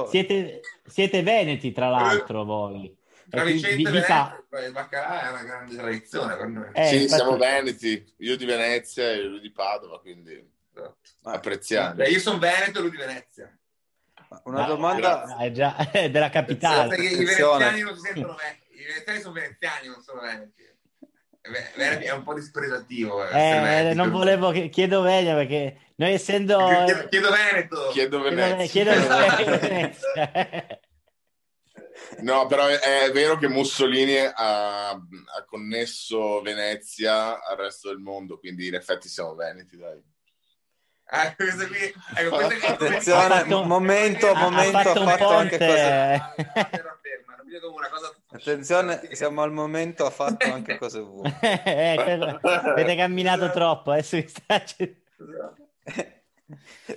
siete, 0.07 0.61
siete 0.85 1.21
veneti, 1.21 1.71
tra 1.71 1.89
l'altro 1.89 2.43
voi. 2.45 2.97
Tra 3.31 3.43
Vicente 3.45 3.87
e 3.87 3.91
Veneto, 3.91 4.45
il 4.65 4.71
baccalà 4.73 5.27
è 5.27 5.31
una 5.31 5.43
grande 5.43 5.75
tradizione 5.75 6.35
per 6.35 6.47
noi. 6.47 6.67
Eh, 6.73 6.85
sì, 6.87 7.01
infatti- 7.03 7.15
siamo 7.21 7.37
veneti. 7.37 8.13
Io 8.17 8.35
di 8.37 8.45
Venezia 8.45 9.09
e 9.09 9.21
lui 9.23 9.39
di 9.39 9.51
Padova, 9.51 9.99
quindi 10.01 10.33
Esatto. 10.73 10.97
apprezziamo. 11.23 11.93
Beh, 11.95 12.09
io 12.09 12.19
sono 12.19 12.37
Veneto 12.37 12.79
e 12.79 12.81
lui 12.81 12.91
di 12.91 12.97
Venezia. 12.97 13.49
Una 14.43 14.59
Ma- 14.61 14.65
domanda, 14.65 15.37
è 15.37 15.51
già 15.51 15.75
è 15.91 16.09
della 16.09 16.29
capitale. 16.29 16.89
Perché 16.89 17.07
i 17.07 17.15
veneziani 17.15 17.81
non 17.81 17.95
si 17.95 18.01
sentono 18.01 18.35
veneti. 18.35 18.81
I 18.81 18.85
veneziani 18.85 19.19
sono 19.21 19.33
veneziani, 19.33 19.87
non 19.87 20.01
sono 20.01 20.21
veneti. 20.21 20.69
Ve- 21.49 21.71
Veneti 21.75 22.05
è 22.05 22.11
un 22.13 22.23
po' 22.23 22.33
dispregiativo. 22.35 23.23
essere 23.23 23.57
Eh, 23.57 23.59
veneti, 23.61 23.95
non 23.95 24.11
volevo 24.11 24.51
che 24.51 24.69
chiedo 24.69 25.01
Vegna 25.01 25.33
perché 25.35 25.77
noi 25.95 26.13
essendo 26.13 26.57
Chiedo, 26.85 27.07
chiedo 27.07 27.29
Veneto. 27.31 27.89
Chiedo 27.91 28.21
chiedo, 28.21 28.35
Venezia. 28.35 28.83
chiedo 28.83 29.59
Venezia. 29.59 30.77
No, 32.19 32.45
però 32.45 32.65
è, 32.67 32.79
è 32.79 33.11
vero 33.11 33.37
che 33.37 33.47
Mussolini 33.47 34.17
ha, 34.17 34.89
ha 34.89 35.43
connesso 35.45 36.41
Venezia 36.41 37.43
al 37.43 37.57
resto 37.57 37.89
del 37.89 37.97
mondo, 37.99 38.37
quindi 38.37 38.67
in 38.67 38.75
effetti 38.75 39.07
siamo 39.07 39.33
veneti, 39.35 39.77
dai. 39.77 40.01
Ah, 41.13 41.33
questo 41.35 41.67
qui, 41.67 41.77
ecco, 42.15 42.35
questo 42.35 42.55
qui- 42.57 42.67
Attenzione, 42.67 43.23
Ha 43.33 43.39
fatto- 43.39 43.63
momento, 43.63 44.27
ha- 44.27 44.31
ha 44.31 44.49
momento, 44.49 44.71
fatto 44.77 44.89
ha 44.89 45.01
un 45.01 45.07
fatto 45.09 45.27
anche 45.29 45.57
ponte. 45.57 45.67
cose... 45.67 46.21
Attenzione, 48.33 49.09
siamo 49.11 49.41
al 49.41 49.51
momento, 49.51 50.05
ha 50.05 50.09
fatto 50.09 50.51
anche 50.51 50.77
cose 50.77 51.01
buone. 51.01 51.37
Eh, 51.41 51.99
quello- 52.01 52.39
avete 52.41 52.95
camminato 52.95 53.51
troppo 53.51 53.91
adesso 53.91 54.15
mi 54.15 54.27
sta 54.27 54.63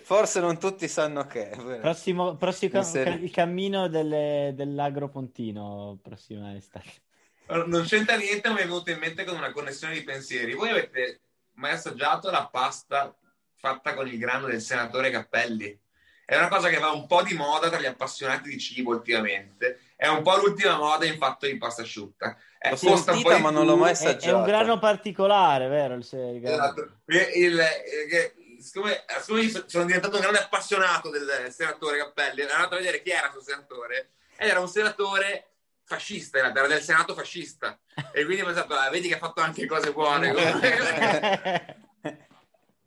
Forse 0.02 0.40
non 0.40 0.58
tutti 0.58 0.88
sanno 0.88 1.26
che. 1.26 1.50
è 1.50 1.78
prossimo, 1.80 2.36
prossimo 2.36 2.82
sembra- 2.82 3.14
il 3.14 3.30
cammino 3.30 3.88
delle- 3.88 4.52
dell'agro 4.54 5.08
pontino 5.08 5.98
prossima 6.02 6.54
estate 6.56 7.02
Non 7.46 7.82
c'entra 7.84 8.16
niente, 8.16 8.48
ma 8.48 8.54
mi 8.54 8.60
è 8.60 8.64
venuto 8.64 8.90
in 8.90 8.98
mente 8.98 9.24
con 9.24 9.36
una 9.36 9.52
connessione 9.52 9.94
di 9.94 10.02
pensieri. 10.02 10.54
Voi 10.54 10.70
avete 10.70 11.20
mai 11.54 11.72
assaggiato 11.72 12.30
la 12.30 12.48
pasta 12.50 13.14
fatta 13.56 13.94
con 13.94 14.06
il 14.08 14.18
grano 14.18 14.46
del 14.46 14.60
senatore 14.60 15.10
Cappelli? 15.10 15.78
È 16.26 16.36
una 16.36 16.48
cosa 16.48 16.70
che 16.70 16.78
va 16.78 16.90
un 16.90 17.06
po' 17.06 17.22
di 17.22 17.34
moda 17.34 17.68
tra 17.68 17.78
gli 17.78 17.84
appassionati 17.84 18.48
di 18.48 18.58
cibo 18.58 18.92
ultimamente. 18.92 19.80
È 19.94 20.06
un 20.06 20.22
po' 20.22 20.36
l'ultima 20.36 20.78
moda 20.78 21.04
in 21.04 21.18
fatto 21.18 21.44
di 21.46 21.58
pasta 21.58 21.82
asciutta. 21.82 22.34
Eh, 22.58 22.70
L'ho 22.70 22.76
sentita, 22.76 23.12
po' 23.12 23.34
di 23.34 23.42
ma 23.42 23.50
non 23.50 23.66
l'ho 23.66 23.76
mai 23.76 23.90
è, 23.90 23.92
assaggiata. 23.92 24.26
è 24.28 24.32
un 24.32 24.44
grano 24.44 24.78
particolare 24.78 25.68
vero 25.68 25.94
il, 25.96 26.08
il? 26.10 26.40
Esatto. 26.46 27.00
Il- 27.08 27.28
il- 27.34 27.60
che- 28.08 28.34
siccome, 28.64 29.04
siccome 29.20 29.42
io 29.42 29.50
so- 29.50 29.64
sono 29.66 29.84
diventato 29.84 30.14
un 30.16 30.20
grande 30.22 30.40
appassionato 30.40 31.10
del 31.10 31.52
senatore 31.52 31.98
Cappelli, 31.98 32.40
sono 32.42 32.54
andato 32.54 32.74
a 32.74 32.78
vedere 32.78 33.02
chi 33.02 33.10
era 33.10 33.30
questo 33.30 33.50
senatore 33.52 34.10
ed 34.36 34.48
era 34.48 34.60
un 34.60 34.68
senatore 34.68 35.48
fascista, 35.84 36.38
era 36.38 36.50
del 36.50 36.80
senato 36.80 37.14
fascista 37.14 37.78
e 38.12 38.24
quindi 38.24 38.42
ho 38.42 38.46
pensato, 38.46 38.74
ah, 38.74 38.88
vedi 38.88 39.08
che 39.08 39.14
ha 39.16 39.18
fatto 39.18 39.40
anche 39.42 39.66
cose 39.66 39.92
buone. 39.92 40.32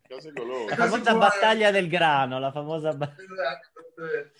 Cose 0.09 0.31
golose. 0.31 0.73
la 0.77 0.87
famosa 0.87 1.15
battaglia 1.15 1.69
del 1.69 1.89
grano 1.89 2.39
la 2.39 2.49
famosa 2.49 2.93
ba- 2.93 3.13
Esatto. 3.17 4.31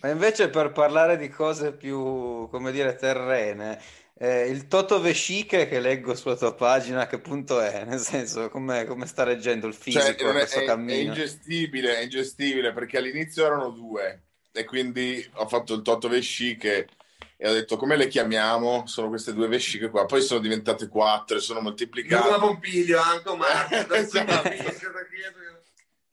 Ma 0.00 0.08
invece 0.08 0.48
per 0.48 0.72
parlare 0.72 1.16
di 1.16 1.28
cose 1.28 1.72
più, 1.72 2.48
come 2.50 2.72
dire, 2.72 2.96
terrene, 2.96 3.80
eh, 4.22 4.48
il 4.48 4.66
Toto 4.66 5.00
Vesciche 5.00 5.66
che 5.66 5.80
leggo 5.80 6.14
sulla 6.14 6.36
tua 6.36 6.54
pagina, 6.54 7.06
che 7.06 7.18
punto 7.20 7.58
è? 7.60 7.84
Nel 7.88 7.98
senso, 8.00 8.50
come, 8.50 8.84
come 8.84 9.06
sta 9.06 9.22
reggendo 9.22 9.66
il 9.66 9.72
fisico 9.74 10.04
Cioè, 10.04 10.14
è, 10.14 10.30
questo 10.32 10.58
è- 10.58 10.62
è 10.62 10.66
cammino? 10.66 11.12
ingestibile, 11.12 11.96
è 11.96 12.02
ingestibile 12.02 12.72
perché 12.72 12.98
all'inizio 12.98 13.46
erano 13.46 13.70
due 13.70 14.24
e 14.52 14.64
quindi 14.64 15.26
ho 15.34 15.48
fatto 15.48 15.74
il 15.74 15.82
Toto 15.82 16.08
Vesciche 16.08 16.88
e 17.36 17.48
ho 17.48 17.52
detto 17.54 17.76
come 17.78 17.96
le 17.96 18.08
chiamiamo? 18.08 18.86
Sono 18.86 19.08
queste 19.08 19.32
due 19.32 19.48
vesciche 19.48 19.88
qua, 19.88 20.04
poi 20.04 20.20
sono 20.20 20.40
diventate 20.40 20.88
quattro 20.88 21.38
e 21.38 21.40
sono 21.40 21.60
Luca 21.60 21.70
moltiplicate. 21.70 22.38
Pompiglio, 22.38 23.00
anche 23.00 23.34
Marco. 23.34 23.94
Esatto. 23.94 24.48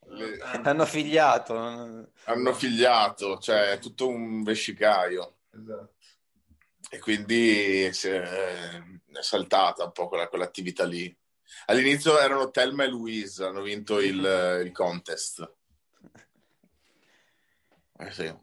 Le- 0.09 0.39
Hanno 0.63 0.85
figliato. 0.85 1.57
Hanno 1.57 2.53
figliato, 2.53 3.39
cioè 3.39 3.71
è 3.71 3.79
tutto 3.79 4.07
un 4.07 4.41
vescicaio. 4.43 5.39
Esatto. 5.51 5.95
E 6.89 6.99
quindi 6.99 7.91
si 7.93 8.09
è, 8.09 8.21
è 8.21 8.81
saltata 9.21 9.83
un 9.83 9.91
po' 9.91 10.07
quella, 10.07 10.27
quell'attività 10.27 10.85
lì. 10.85 11.15
All'inizio 11.65 12.19
erano 12.19 12.49
Telma 12.49 12.83
e 12.83 12.87
Louise, 12.87 13.43
hanno 13.43 13.61
vinto 13.61 13.99
il, 13.99 14.61
il 14.63 14.71
contest. 14.71 15.53
Eh 17.99 18.11
sì. 18.11 18.33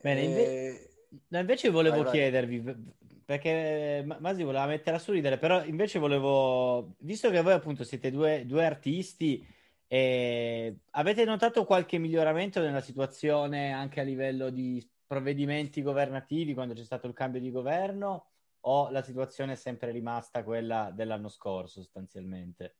Bene, 0.00 0.20
inve- 0.20 0.90
no, 1.28 1.38
invece 1.38 1.70
volevo 1.70 2.02
vai, 2.02 2.12
chiedervi, 2.12 2.60
vai. 2.60 2.76
perché 3.24 4.04
Masi 4.18 4.42
voleva 4.42 4.66
mettere 4.66 4.96
a 4.96 5.00
sorridere, 5.00 5.38
però 5.38 5.64
invece 5.64 5.98
volevo, 5.98 6.94
visto 6.98 7.30
che 7.30 7.40
voi 7.40 7.54
appunto 7.54 7.82
siete 7.84 8.10
due, 8.10 8.44
due 8.46 8.64
artisti, 8.64 9.44
eh, 9.88 10.76
avete 10.90 11.24
notato 11.24 11.64
qualche 11.64 11.98
miglioramento 11.98 12.60
nella 12.60 12.80
situazione 12.80 13.72
anche 13.72 14.00
a 14.00 14.04
livello 14.04 14.50
di 14.50 14.86
provvedimenti 15.06 15.82
governativi 15.82 16.54
quando 16.54 16.74
c'è 16.74 16.84
stato 16.84 17.06
il 17.06 17.14
cambio 17.14 17.40
di 17.40 17.50
governo 17.50 18.30
o 18.60 18.90
la 18.90 19.02
situazione 19.02 19.52
è 19.52 19.56
sempre 19.56 19.90
rimasta 19.90 20.42
quella 20.42 20.90
dell'anno 20.92 21.28
scorso 21.28 21.80
sostanzialmente? 21.80 22.76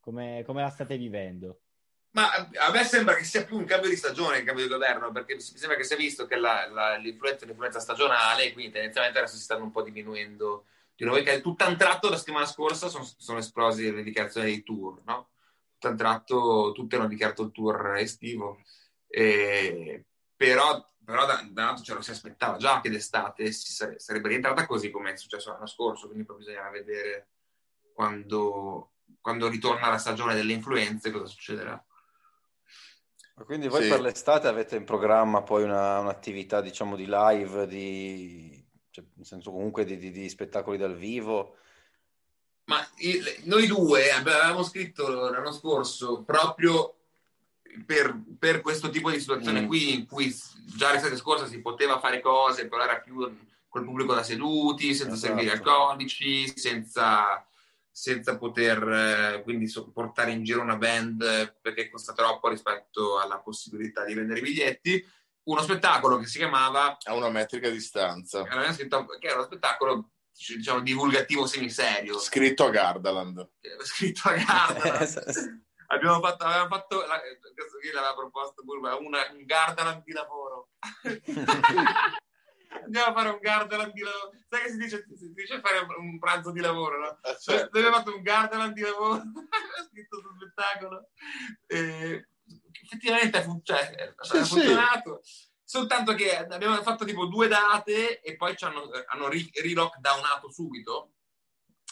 Come, 0.00 0.42
come 0.46 0.62
la 0.62 0.70
state 0.70 0.96
vivendo? 0.96 1.60
Ma 2.12 2.28
a 2.32 2.72
me 2.72 2.82
sembra 2.82 3.14
che 3.14 3.22
sia 3.22 3.44
più 3.44 3.56
un 3.56 3.64
cambio 3.64 3.88
di 3.88 3.96
stagione 3.96 4.34
che 4.34 4.40
un 4.40 4.46
cambio 4.46 4.64
di 4.64 4.70
governo, 4.70 5.12
perché 5.12 5.34
mi 5.34 5.40
sembra 5.40 5.76
che 5.76 5.84
si 5.84 5.94
è 5.94 5.96
visto 5.96 6.26
che 6.26 6.36
la, 6.36 6.68
la, 6.68 6.96
l'influenza 6.96 7.40
è 7.40 7.44
un'influenza 7.44 7.78
stagionale, 7.78 8.52
quindi 8.52 8.72
tendenzialmente 8.72 9.18
adesso 9.18 9.36
si 9.36 9.42
stanno 9.42 9.64
un 9.64 9.70
po' 9.70 9.82
diminuendo. 9.82 10.64
Di 10.96 11.04
nuovo, 11.04 11.22
tutto 11.40 11.66
un 11.66 11.76
tratto 11.76 12.10
la 12.10 12.16
settimana 12.16 12.46
scorsa 12.46 12.88
sono, 12.88 13.04
sono 13.16 13.38
esplosi 13.38 13.92
le 13.92 14.02
dichiarazioni 14.02 14.48
dei 14.48 14.62
tour, 14.62 15.00
no? 15.04 15.30
Tutto 15.74 15.88
un 15.88 15.96
tratto 15.96 16.72
tutti 16.74 16.96
hanno 16.96 17.06
dichiarato 17.06 17.42
il 17.42 17.52
tour 17.52 17.96
estivo, 17.96 18.58
e, 19.06 20.04
però, 20.34 20.92
però 21.10 21.26
da, 21.26 21.46
da 21.50 21.62
un 21.62 21.68
lato 21.70 21.82
ce 21.82 21.94
lo 21.94 22.00
si 22.00 22.10
aspettava 22.10 22.56
già 22.56 22.80
che 22.80 22.88
d'estate 22.88 23.50
si 23.52 23.72
sare, 23.72 23.98
sarebbe 23.98 24.28
rientrata 24.28 24.66
così 24.66 24.90
come 24.90 25.12
è 25.12 25.16
successo 25.16 25.50
l'anno 25.50 25.66
scorso, 25.66 26.06
quindi 26.06 26.24
poi 26.24 26.36
bisognerà 26.38 26.70
vedere 26.70 27.28
quando, 27.92 28.92
quando 29.20 29.48
ritorna 29.48 29.88
la 29.88 29.98
stagione 29.98 30.34
delle 30.34 30.52
influenze 30.52 31.10
cosa 31.10 31.26
succederà. 31.26 31.84
Quindi 33.44 33.68
voi 33.68 33.84
sì. 33.84 33.88
per 33.88 34.00
l'estate 34.00 34.48
avete 34.48 34.76
in 34.76 34.84
programma 34.84 35.42
poi 35.42 35.62
una, 35.62 35.98
un'attività, 35.98 36.60
diciamo, 36.60 36.94
di 36.94 37.06
live, 37.08 37.66
di, 37.66 38.66
cioè, 38.90 39.04
nel 39.14 39.26
senso 39.26 39.50
comunque 39.50 39.84
di, 39.84 39.96
di, 39.96 40.10
di, 40.10 40.28
spettacoli 40.28 40.76
dal 40.76 40.96
vivo? 40.96 41.56
Ma 42.64 42.86
il, 42.98 43.24
noi 43.44 43.66
due 43.66 44.10
avevamo 44.10 44.62
scritto 44.62 45.08
l'anno 45.08 45.52
scorso 45.52 46.22
proprio 46.22 46.99
per, 47.84 48.18
per 48.38 48.60
questo 48.60 48.90
tipo 48.90 49.10
di 49.10 49.20
situazione 49.20 49.62
mm. 49.62 49.66
qui, 49.66 49.94
in 49.94 50.06
cui 50.06 50.34
già 50.76 50.92
l'estate 50.92 51.16
scorsa 51.16 51.46
si 51.46 51.60
poteva 51.60 51.98
fare 51.98 52.20
cose, 52.20 52.68
però 52.68 52.82
era 52.82 53.00
più 53.00 53.28
col 53.68 53.84
pubblico 53.84 54.14
da 54.14 54.22
seduti, 54.22 54.94
senza 54.94 55.14
esatto. 55.14 55.34
servire 55.34 55.52
alcolici, 55.52 56.52
senza 56.56 57.44
senza 57.92 58.38
poter 58.38 58.88
eh, 58.88 59.42
quindi 59.42 59.70
portare 59.92 60.30
in 60.30 60.44
giro 60.44 60.62
una 60.62 60.76
band 60.76 61.58
perché 61.60 61.90
costa 61.90 62.12
troppo 62.12 62.48
rispetto 62.48 63.18
alla 63.18 63.40
possibilità 63.40 64.04
di 64.04 64.14
vendere 64.14 64.38
i 64.38 64.42
biglietti. 64.42 65.06
Uno 65.42 65.62
spettacolo 65.62 66.18
che 66.18 66.26
si 66.26 66.38
chiamava 66.38 66.96
A 67.02 67.14
una 67.14 67.30
metrica 67.30 67.68
distanza, 67.68 68.46
scritto, 68.72 69.06
che 69.18 69.26
era 69.26 69.36
uno 69.36 69.44
spettacolo 69.44 70.10
diciamo 70.32 70.80
divulgativo 70.80 71.46
semiserio 71.46 72.18
scritto 72.18 72.64
a 72.64 72.70
Gardaland 72.70 73.46
scritto 73.82 74.28
a 74.28 74.34
Gardaland 74.34 75.62
abbiamo 75.92 76.20
fatto, 76.20 76.44
avevamo 76.44 76.68
fatto 76.68 77.06
la, 77.06 77.20
chi 77.20 77.90
l'aveva 77.92 78.14
proposto 78.14 78.62
una, 78.66 78.96
un 79.30 79.44
Gardaland 79.44 80.02
di 80.02 80.12
lavoro 80.12 80.70
andiamo 82.84 83.06
a 83.06 83.12
fare 83.12 83.28
un 83.30 83.38
gardaland 83.40 83.92
di 83.92 84.00
lavoro. 84.00 84.32
Sai 84.48 84.62
che 84.62 84.70
si 84.70 84.76
dice, 84.76 85.06
si 85.16 85.32
dice 85.32 85.60
fare 85.60 85.86
un 85.96 86.18
pranzo 86.18 86.50
di 86.50 86.60
lavoro, 86.60 86.98
no? 86.98 87.18
Eh, 87.22 87.38
certo. 87.38 87.76
Abbiamo 87.76 87.96
fatto 87.96 88.14
un 88.14 88.22
gardaland 88.22 88.72
di 88.72 88.80
lavoro, 88.80 89.22
scritto 89.90 90.20
sul 90.20 90.36
spettacolo. 90.36 91.10
E 91.66 92.28
effettivamente 92.82 93.38
ha, 93.38 93.42
fun- 93.42 93.64
cioè, 93.64 94.14
sì, 94.20 94.38
funzionato. 94.38 95.20
Sì. 95.22 95.48
Soltanto 95.64 96.14
che 96.14 96.36
abbiamo 96.36 96.82
fatto 96.82 97.04
tipo 97.04 97.26
due 97.26 97.46
date 97.46 98.20
e 98.20 98.36
poi 98.36 98.56
ci 98.56 98.64
hanno, 98.64 98.90
hanno 99.06 99.28
ri-lockdownato 99.28 100.50
subito. 100.50 101.12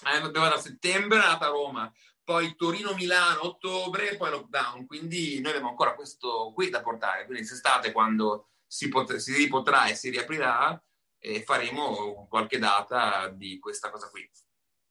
Abbiamo 0.03 0.49
da 0.49 0.59
settembre 0.59 1.19
è 1.19 1.27
nata 1.27 1.47
a 1.47 1.51
Roma, 1.51 1.93
poi 2.29 2.55
Torino-Milano 2.57 3.47
ottobre 3.47 4.11
e 4.11 4.17
poi 4.19 4.29
lockdown. 4.29 4.85
Quindi 4.87 5.41
noi 5.41 5.53
abbiamo 5.53 5.71
ancora 5.71 5.95
questo 5.95 6.53
qui 6.55 6.69
da 6.69 6.83
portare. 6.83 7.25
Quindi 7.25 7.39
quest'estate 7.39 7.91
quando 7.91 8.49
si, 8.67 8.91
pot- 8.91 9.17
si 9.17 9.33
ripotrà 9.35 9.87
e 9.87 9.95
si 9.95 10.11
riaprirà 10.11 10.79
e 11.19 11.43
faremo 11.43 12.27
qualche 12.29 12.59
data 12.59 13.29
di 13.29 13.59
questa 13.59 13.89
cosa 13.89 14.11
qui. 14.11 14.31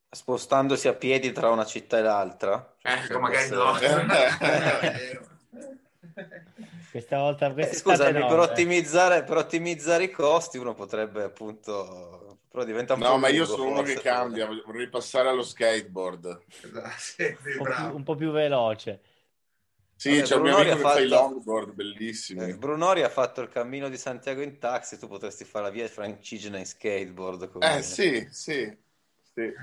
Spostandosi 0.10 0.88
a 0.88 0.96
piedi 0.96 1.32
tra 1.32 1.52
una 1.52 1.66
città 1.66 2.00
e 2.00 2.02
l'altra? 2.02 2.76
Cioè, 2.80 3.04
ecco, 3.04 3.20
magari 3.20 3.50
no. 3.52 3.74
questa 6.90 7.18
volta 7.20 7.54
eh, 7.54 7.72
scusami, 7.72 8.18
no, 8.18 8.28
per, 8.30 8.40
eh. 8.40 8.42
ottimizzare, 8.42 9.24
per 9.24 9.38
ottimizzare 9.38 10.06
i 10.06 10.10
costi 10.10 10.58
uno 10.58 10.74
potrebbe 10.74 11.26
appunto 11.26 12.27
però 12.50 12.64
diventa 12.64 12.94
un 12.94 13.00
no, 13.00 13.12
po' 13.12 13.18
ma 13.18 13.28
io 13.28 13.46
sono 13.46 13.66
uno 13.66 13.82
che 13.82 14.00
cambia, 14.00 14.48
vorrei 14.66 14.90
passare 14.90 15.30
allo 15.30 15.44
skateboard. 15.44 16.42
Sì, 16.98 17.24
un, 17.24 17.58
po 17.58 17.64
più, 17.64 17.96
un, 17.96 18.04
po 18.04 18.16
più, 18.16 18.32
veloce. 18.32 19.02
Sì, 19.96 20.12
Vabbè, 20.12 20.22
c'è 20.24 20.36
Brunori 20.36 20.52
un 20.52 20.66
mio 20.66 20.72
amico 20.74 20.88
fatto... 20.88 20.96
che 20.96 21.00
fa 21.00 21.06
i 21.06 21.08
longboard, 21.08 21.74
bellissimi. 21.74 22.44
Eh, 22.44 22.58
Brunori 22.58 23.04
ha 23.04 23.10
fatto 23.10 23.42
il 23.42 23.50
cammino 23.50 23.90
di 23.90 23.98
Santiago 23.98 24.42
in 24.42 24.60
taxi, 24.60 24.98
tu 24.98 25.08
potresti 25.08 25.44
fare 25.44 25.66
la 25.66 25.72
via 25.72 25.88
francigena 25.88 26.58
in 26.58 26.66
skateboard. 26.66 27.50
Come... 27.50 27.78
Eh 27.78 27.82
sì, 27.82 28.28
sì, 28.30 28.76
sì. 29.34 29.54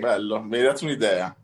bello, 0.00 0.40
mi 0.42 0.56
hai 0.56 0.62
dato 0.62 0.84
un'idea. 0.84 1.36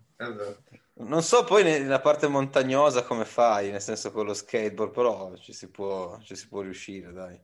Non 0.95 1.23
so 1.23 1.45
poi 1.45 1.63
nella 1.63 2.01
parte 2.01 2.29
montagnosa 2.29 3.05
come 3.05 3.25
fai, 3.25 3.71
nel 3.71 3.81
senso 3.81 4.11
con 4.11 4.27
lo 4.27 4.35
skateboard, 4.35 4.93
però 4.93 5.35
ci 5.37 5.53
si 5.53 5.69
può, 5.71 6.19
ci 6.23 6.37
si 6.37 6.49
può 6.49 6.61
riuscire, 6.61 7.13
dai. 7.13 7.41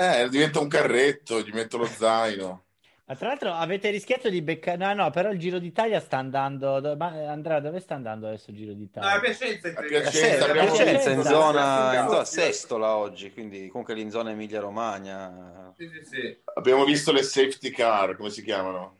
Eh, 0.00 0.30
diventa 0.30 0.60
un 0.60 0.68
carretto, 0.68 1.42
gli 1.42 1.52
metto 1.52 1.76
lo 1.76 1.84
zaino. 1.84 2.64
Ma 3.04 3.14
tra 3.16 3.26
l'altro 3.26 3.52
avete 3.52 3.90
rischiato 3.90 4.30
di 4.30 4.40
beccare... 4.40 4.78
No, 4.78 4.94
no, 4.94 5.10
però 5.10 5.30
il 5.30 5.38
Giro 5.38 5.58
d'Italia 5.58 6.00
sta 6.00 6.16
andando... 6.16 6.96
Ma 6.96 7.08
Andrea, 7.28 7.60
dove 7.60 7.80
sta 7.80 7.96
andando 7.96 8.28
adesso 8.28 8.50
il 8.50 8.56
Giro 8.56 8.72
d'Italia? 8.72 9.10
No, 9.10 9.16
a 9.16 9.20
Piacenza. 9.20 9.68
A 9.68 9.82
Piacenza, 9.82 10.46
a 10.46 10.52
Piacenza 10.52 11.10
in 11.10 11.22
zona, 11.22 12.00
in 12.00 12.08
zona 12.08 12.24
Sestola 12.24 12.96
oggi, 12.96 13.30
quindi 13.30 13.68
comunque 13.68 13.92
lì 13.92 14.00
in 14.00 14.10
zona 14.10 14.30
Emilia-Romagna. 14.30 15.74
Sì, 15.76 15.86
sì, 15.88 16.04
sì. 16.04 16.38
Abbiamo 16.54 16.84
visto 16.84 17.12
le 17.12 17.22
safety 17.22 17.68
car, 17.68 18.16
come 18.16 18.30
si 18.30 18.42
chiamano? 18.42 18.96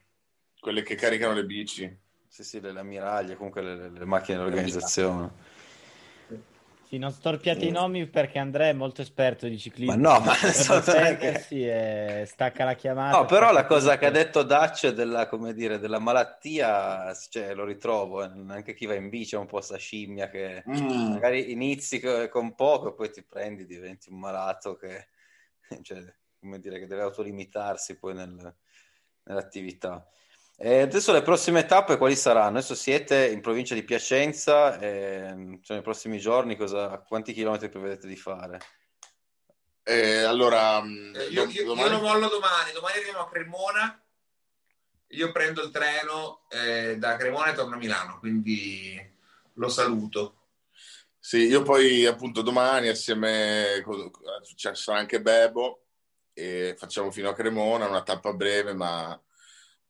Quelle 0.60 0.82
che 0.82 0.96
caricano 0.96 1.32
le 1.32 1.44
bici. 1.44 1.98
Sì, 2.28 2.44
sì, 2.44 2.60
le, 2.60 2.72
le 2.72 2.80
ammiraglie, 2.80 3.36
comunque 3.36 3.62
le, 3.62 3.88
le 3.88 4.04
macchine 4.04 4.36
dell'organizzazione. 4.36 5.30
Sì, 6.90 6.98
non 6.98 7.12
storpiate 7.12 7.66
i 7.66 7.70
nomi 7.70 8.08
perché 8.08 8.40
Andrea 8.40 8.66
è 8.66 8.72
molto 8.72 9.00
esperto 9.00 9.46
di 9.46 9.56
ciclismo. 9.56 9.94
Ma 9.94 10.14
no, 10.14 10.24
ma 10.24 10.32
assolutamente. 10.32 11.38
Sì, 11.38 11.64
è... 11.64 12.24
stacca 12.26 12.64
la 12.64 12.74
chiamata. 12.74 13.16
No, 13.16 13.26
però 13.26 13.52
la 13.52 13.64
cosa 13.64 13.96
che 13.96 14.06
ha 14.06 14.10
detto 14.10 14.42
Dutch 14.42 14.88
della, 14.88 15.28
come 15.28 15.54
dire, 15.54 15.78
della 15.78 16.00
malattia, 16.00 17.14
cioè, 17.14 17.54
lo 17.54 17.64
ritrovo, 17.64 18.24
eh. 18.24 18.32
anche 18.48 18.74
chi 18.74 18.86
va 18.86 18.94
in 18.94 19.08
bici 19.08 19.36
è 19.36 19.38
un 19.38 19.46
po' 19.46 19.60
sta 19.60 19.76
scimmia 19.76 20.28
che 20.28 20.64
mm. 20.68 21.12
magari 21.12 21.52
inizi 21.52 22.00
con 22.28 22.56
poco 22.56 22.88
e 22.88 22.94
poi 22.94 23.12
ti 23.12 23.22
prendi, 23.22 23.66
diventi 23.66 24.10
un 24.10 24.18
malato 24.18 24.74
che, 24.74 25.10
cioè, 25.82 26.02
come 26.40 26.58
dire, 26.58 26.80
che 26.80 26.88
deve 26.88 27.02
autolimitarsi 27.02 27.98
poi 28.00 28.14
nel, 28.14 28.52
nell'attività. 29.22 30.04
E 30.62 30.80
adesso 30.82 31.10
le 31.12 31.22
prossime 31.22 31.64
tappe 31.64 31.96
quali 31.96 32.14
saranno? 32.14 32.58
Adesso 32.58 32.74
siete 32.74 33.30
in 33.30 33.40
provincia 33.40 33.74
di 33.74 33.82
Piacenza, 33.82 34.78
e, 34.78 35.58
cioè 35.62 35.76
nei 35.76 35.82
prossimi 35.82 36.18
giorni 36.18 36.54
cosa, 36.54 36.98
quanti 36.98 37.32
chilometri 37.32 37.70
prevedete 37.70 38.06
di 38.06 38.14
fare? 38.14 38.60
Eh, 39.82 40.18
allora, 40.18 40.82
mm, 40.82 41.14
eh, 41.14 41.24
io, 41.28 41.44
io, 41.48 41.64
domani... 41.64 41.88
io, 41.88 41.96
lo 41.96 42.02
mollo 42.02 42.28
domani, 42.28 42.72
domani 42.74 42.94
arriviamo 42.96 43.20
a 43.20 43.30
Cremona, 43.30 44.04
io 45.06 45.32
prendo 45.32 45.62
il 45.62 45.70
treno 45.70 46.42
eh, 46.50 46.98
da 46.98 47.16
Cremona 47.16 47.52
e 47.52 47.54
torno 47.54 47.76
a 47.76 47.78
Milano, 47.78 48.18
quindi 48.18 49.00
lo 49.54 49.68
saluto. 49.70 50.48
Sì, 51.18 51.38
io 51.38 51.62
poi 51.62 52.04
appunto 52.04 52.42
domani 52.42 52.88
assieme, 52.88 53.82
cioè, 54.56 54.74
sarà 54.74 54.98
anche 54.98 55.22
Bebo, 55.22 55.84
e 56.34 56.74
facciamo 56.76 57.10
fino 57.10 57.30
a 57.30 57.34
Cremona, 57.34 57.88
una 57.88 58.02
tappa 58.02 58.34
breve 58.34 58.74
ma 58.74 59.18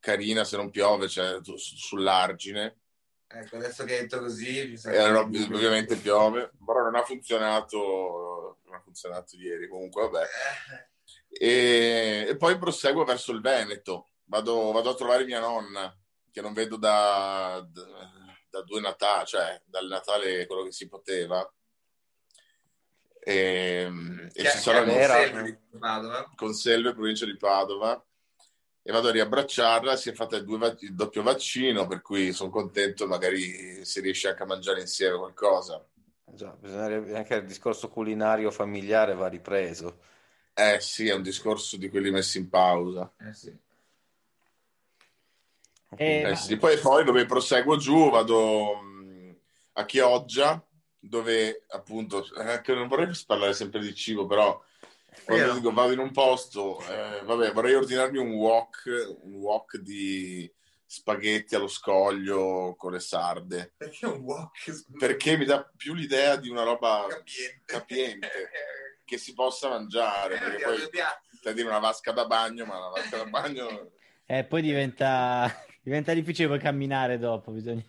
carina 0.01 0.43
se 0.43 0.57
non 0.57 0.69
piove, 0.69 1.07
cioè 1.07 1.39
sull'argine. 1.55 2.79
Ecco, 3.27 3.55
adesso 3.55 3.85
che 3.85 3.93
hai 3.93 4.01
detto 4.01 4.19
così... 4.19 4.73
Eh, 4.73 5.09
no, 5.09 5.19
ovviamente 5.19 5.95
piove, 5.95 6.51
però 6.65 6.81
non 6.81 6.95
ha 6.95 7.03
funzionato, 7.03 8.59
non 8.65 8.75
ha 8.75 8.81
funzionato 8.81 9.37
ieri, 9.37 9.69
comunque 9.69 10.01
vabbè. 10.09 10.23
Eh. 10.23 10.89
E, 11.29 12.25
e 12.27 12.35
poi 12.35 12.57
proseguo 12.57 13.05
verso 13.05 13.31
il 13.31 13.39
Veneto, 13.39 14.09
vado, 14.25 14.73
vado, 14.73 14.89
a 14.89 14.95
trovare 14.95 15.23
mia 15.23 15.39
nonna, 15.39 15.97
che 16.29 16.41
non 16.41 16.51
vedo 16.51 16.75
da, 16.75 17.65
da, 17.71 17.83
da 18.49 18.61
due 18.63 18.81
Natali, 18.81 19.25
cioè 19.27 19.61
dal 19.63 19.87
Natale 19.87 20.45
quello 20.45 20.63
che 20.63 20.73
si 20.73 20.89
poteva. 20.89 21.49
E, 23.23 23.89
e 24.33 24.41
Che- 24.41 24.49
ci 24.49 24.57
sono 24.57 24.83
Conselve 24.83 25.61
Padova. 25.79 26.31
Conselve, 26.35 26.93
provincia 26.93 27.25
di 27.25 27.37
Padova, 27.37 28.05
e 28.83 28.91
vado 28.91 29.09
a 29.09 29.11
riabbracciarla. 29.11 29.95
Si 29.95 30.09
è 30.09 30.13
fatta 30.13 30.35
il, 30.37 30.43
due 30.45 30.57
vac- 30.57 30.81
il 30.81 30.95
doppio 30.95 31.23
vaccino, 31.23 31.87
per 31.87 32.01
cui 32.01 32.31
sono 32.33 32.49
contento, 32.49 33.07
magari 33.07 33.83
si 33.85 33.99
riesce 34.01 34.29
anche 34.29 34.43
a 34.43 34.47
mangiare 34.47 34.81
insieme 34.81 35.17
qualcosa. 35.17 35.85
Già, 36.33 36.55
bisognerebbe 36.59 37.15
anche 37.15 37.35
il 37.35 37.45
discorso 37.45 37.87
culinario 37.87 38.49
familiare 38.49 39.13
va 39.13 39.27
ripreso. 39.27 39.99
Eh 40.53 40.79
sì, 40.79 41.07
è 41.07 41.13
un 41.13 41.23
discorso 41.23 41.75
di 41.77 41.89
quelli 41.89 42.09
messi 42.11 42.37
in 42.37 42.47
pausa. 42.49 43.11
Eh 43.19 43.33
sì. 43.33 43.57
Eh, 45.97 46.21
Eh 46.29 46.35
sì, 46.35 46.57
Poi, 46.57 46.77
poi 46.77 47.03
dove 47.03 47.25
proseguo 47.25 47.75
giù 47.77 48.09
vado 48.09 48.75
mh, 48.81 49.35
a 49.73 49.85
Chioggia, 49.85 50.63
dove 50.99 51.65
appunto, 51.69 52.25
eh, 52.35 52.61
non 52.73 52.87
vorrei 52.87 53.11
parlare 53.25 53.53
sempre 53.53 53.79
di 53.81 53.93
cibo, 53.93 54.25
però 54.25 54.61
quando 55.25 55.53
dico 55.53 55.71
vado 55.73 55.91
in 55.91 55.99
un 55.99 56.11
posto, 56.11 56.79
eh, 56.87 57.21
vabbè, 57.23 57.51
vorrei 57.51 57.73
ordinarmi 57.75 58.17
un 58.17 58.31
wok, 58.31 59.17
un 59.23 59.33
wok 59.35 59.77
di 59.77 60.51
spaghetti 60.85 61.55
allo 61.55 61.67
scoglio 61.67 62.75
con 62.77 62.91
le 62.91 62.99
sarde, 62.99 63.73
Perché 63.77 64.05
un 64.05 64.19
wok? 64.21 64.97
perché 64.97 65.37
mi 65.37 65.45
dà 65.45 65.63
più 65.75 65.93
l'idea 65.93 66.35
di 66.35 66.49
una 66.49 66.63
roba 66.63 67.05
Capiente. 67.07 67.61
capiente 67.65 68.29
che 69.05 69.17
si 69.17 69.33
possa 69.33 69.69
mangiare, 69.69 70.37
perché 70.37 70.63
poi 70.63 70.77
stai 71.37 71.53
dire 71.53 71.67
una 71.67 71.79
vasca 71.79 72.11
da 72.11 72.25
bagno, 72.25 72.65
ma 72.65 72.79
la 72.79 72.87
vasca 72.89 73.17
da 73.17 73.25
bagno... 73.25 73.91
eh, 74.25 74.43
poi 74.45 74.61
diventa, 74.61 75.49
diventa 75.83 76.13
difficile 76.13 76.47
poi 76.47 76.59
camminare 76.59 77.17
dopo, 77.17 77.51
bisogna... 77.51 77.83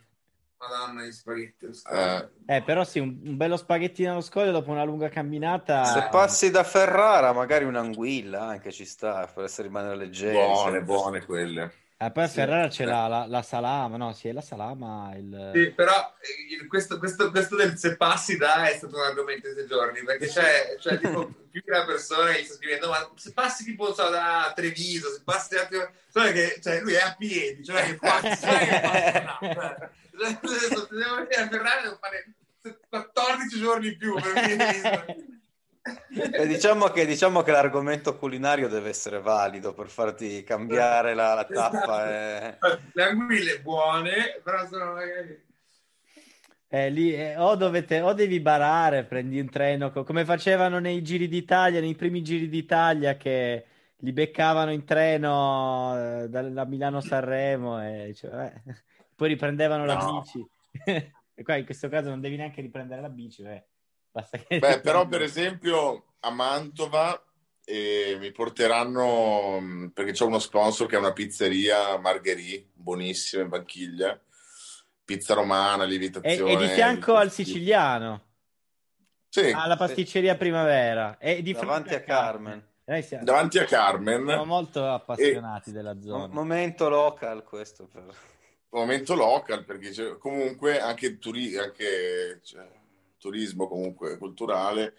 Madonna, 0.68 1.04
gli 1.04 1.12
spaghetti. 1.12 1.66
lo 1.66 1.72
Eh, 1.72 1.74
scoglio. 1.74 2.30
Eh, 2.46 2.62
però 2.62 2.84
sì, 2.84 2.98
un, 3.00 3.20
un 3.24 3.36
bello 3.36 3.56
spaghettino 3.56 4.12
allo 4.12 4.20
scoglio 4.20 4.52
dopo 4.52 4.70
una 4.70 4.84
lunga 4.84 5.08
camminata... 5.08 5.84
Se 5.84 6.08
passi 6.10 6.50
da 6.50 6.62
Ferrara, 6.62 7.32
magari 7.32 7.64
un'anguilla 7.64 8.42
anche 8.42 8.70
ci 8.70 8.84
sta 8.84 9.26
per 9.26 9.44
essere 9.44 9.66
rimanere 9.66 9.96
leggeri. 9.96 10.36
buone, 10.36 10.82
buone 10.82 11.24
quelle. 11.24 11.72
Eh, 12.04 12.10
poi 12.10 12.24
a 12.24 12.28
Sì. 12.28 12.34
Ferrara 12.34 12.66
c'è 12.68 12.84
la, 12.84 13.06
la- 13.06 13.26
la 13.28 13.42
salama, 13.42 13.96
no? 13.96 14.12
Sì, 14.12 14.28
è 14.28 14.32
la 14.32 14.40
salama, 14.40 15.12
il... 15.16 15.50
Sì, 15.54 15.70
però 15.70 16.14
eh, 16.20 16.66
questo, 16.66 16.98
questo, 16.98 17.30
questo 17.30 17.54
del 17.54 17.78
se 17.78 17.96
passi 17.96 18.36
da 18.36 18.68
è 18.68 18.76
stato 18.76 18.96
un 18.96 19.02
argomento 19.04 19.52
di 19.52 19.66
giorni 19.66 20.02
perché 20.02 20.26
c'è, 20.26 20.76
c'è 20.78 20.98
tipo 20.98 21.26
più 21.50 21.60
di 21.64 21.70
una 21.70 21.84
persona 21.84 22.32
che 22.32 22.40
gli 22.40 22.44
sta 22.44 22.54
scrivendo 22.54 22.88
ma 22.88 23.10
se 23.14 23.32
passi 23.32 23.64
tipo 23.64 23.92
so, 23.94 24.08
da 24.08 24.52
Treviso 24.54 25.10
se 25.10 25.20
passi 25.22 25.54
da 25.54 25.68
cioè 26.12 26.32
che 26.32 26.58
cioè, 26.62 26.80
lui 26.80 26.94
è 26.94 27.00
a 27.02 27.14
piedi 27.16 27.62
cioè 27.62 27.84
che 27.84 27.94
passi 27.96 28.40
cioè 28.46 28.58
che 28.58 28.80
passi 28.80 29.24
là, 29.24 29.38
cioè, 30.18 30.38
cioè, 30.40 30.58
se 30.58 30.68
devo 30.90 31.14
venire 31.16 31.34
a 31.42 31.48
Ferrari 31.48 31.82
devo 31.82 31.98
fare 32.00 32.32
14 32.88 33.58
giorni 33.60 33.88
in 33.88 33.96
più 33.98 34.14
per 34.14 34.32
venire 34.32 35.26
diciamo 36.46 36.88
che, 36.88 37.06
diciamo 37.06 37.42
che 37.42 37.50
l'argomento 37.52 38.16
culinario 38.18 38.68
deve 38.68 38.90
essere 38.90 39.20
valido 39.20 39.72
per 39.72 39.88
farti 39.88 40.42
cambiare 40.44 41.14
la, 41.14 41.34
la 41.34 41.44
tappa. 41.44 42.08
eh. 42.10 42.58
le 42.92 43.02
anguille 43.02 43.60
buone 43.60 44.40
però 44.42 44.66
sono 44.66 44.92
magari 44.92 45.40
Eh, 46.68 46.88
lì, 46.90 47.14
eh, 47.14 47.36
o, 47.36 47.54
dovete, 47.54 48.00
o 48.00 48.14
devi 48.14 48.40
barare, 48.40 49.04
prendi 49.04 49.38
un 49.38 49.50
treno, 49.50 49.90
co- 49.90 50.04
come 50.04 50.24
facevano 50.24 50.78
nei 50.78 51.02
giri 51.02 51.28
d'Italia, 51.28 51.80
nei 51.80 51.94
primi 51.94 52.22
giri 52.22 52.48
d'Italia 52.48 53.16
che 53.18 53.66
li 53.98 54.12
beccavano 54.12 54.72
in 54.72 54.84
treno 54.84 56.22
eh, 56.22 56.28
da, 56.30 56.42
da 56.48 56.64
Milano-Sanremo 56.64 57.82
e 57.82 58.14
cioè, 58.14 58.54
eh, 58.66 58.82
poi 59.14 59.28
riprendevano 59.28 59.84
la 59.84 59.94
No. 59.96 60.20
bici. 60.22 60.46
E 61.34 61.44
qua 61.44 61.56
in 61.56 61.64
questo 61.64 61.88
caso 61.88 62.10
non 62.10 62.20
devi 62.20 62.36
neanche 62.36 62.60
riprendere 62.60 63.00
la 63.00 63.08
bici, 63.08 63.42
eh. 63.42 63.64
Basta 64.12 64.38
che... 64.38 64.58
Beh, 64.58 64.80
però 64.82 65.08
per 65.08 65.22
esempio 65.22 66.14
a 66.20 66.30
Mantova 66.30 67.20
eh, 67.64 68.16
mi 68.20 68.30
porteranno, 68.30 69.90
perché 69.94 70.12
c'è 70.12 70.24
uno 70.24 70.38
sponsor 70.38 70.86
che 70.86 70.96
è 70.96 70.98
una 70.98 71.12
pizzeria 71.12 71.96
Margherì, 71.98 72.70
buonissima 72.72 73.42
in 73.42 73.48
Banchiglia, 73.48 74.20
pizza 75.04 75.34
romana, 75.34 75.84
E, 75.84 75.86
lievitazione. 75.86 76.52
e 76.52 76.56
di 76.56 76.68
fianco 76.68 77.14
al 77.14 77.30
siciliano, 77.30 78.20
Sì, 79.28 79.50
alla 79.50 79.76
pasticceria 79.76 80.36
Primavera. 80.36 81.18
E 81.18 81.42
di 81.42 81.52
Davanti 81.52 81.94
a 81.94 82.02
Carmen. 82.02 82.70
Noi 82.84 83.02
siamo, 83.02 83.24
davanti 83.24 83.58
a 83.58 83.64
Carmen, 83.64 84.26
siamo 84.26 84.44
molto 84.44 84.86
appassionati 84.88 85.70
della 85.70 85.94
Mo- 85.94 86.00
zona. 86.02 86.26
momento 86.34 86.88
local 86.88 87.44
questo. 87.44 87.86
Per... 87.86 88.04
momento 88.70 89.14
local, 89.14 89.64
perché 89.64 89.90
c'è 89.90 90.18
comunque 90.18 90.80
anche, 90.80 91.18
turi- 91.18 91.56
anche 91.56 92.40
cioè, 92.42 92.68
turismo 93.22 93.68
comunque 93.68 94.18
culturale, 94.18 94.94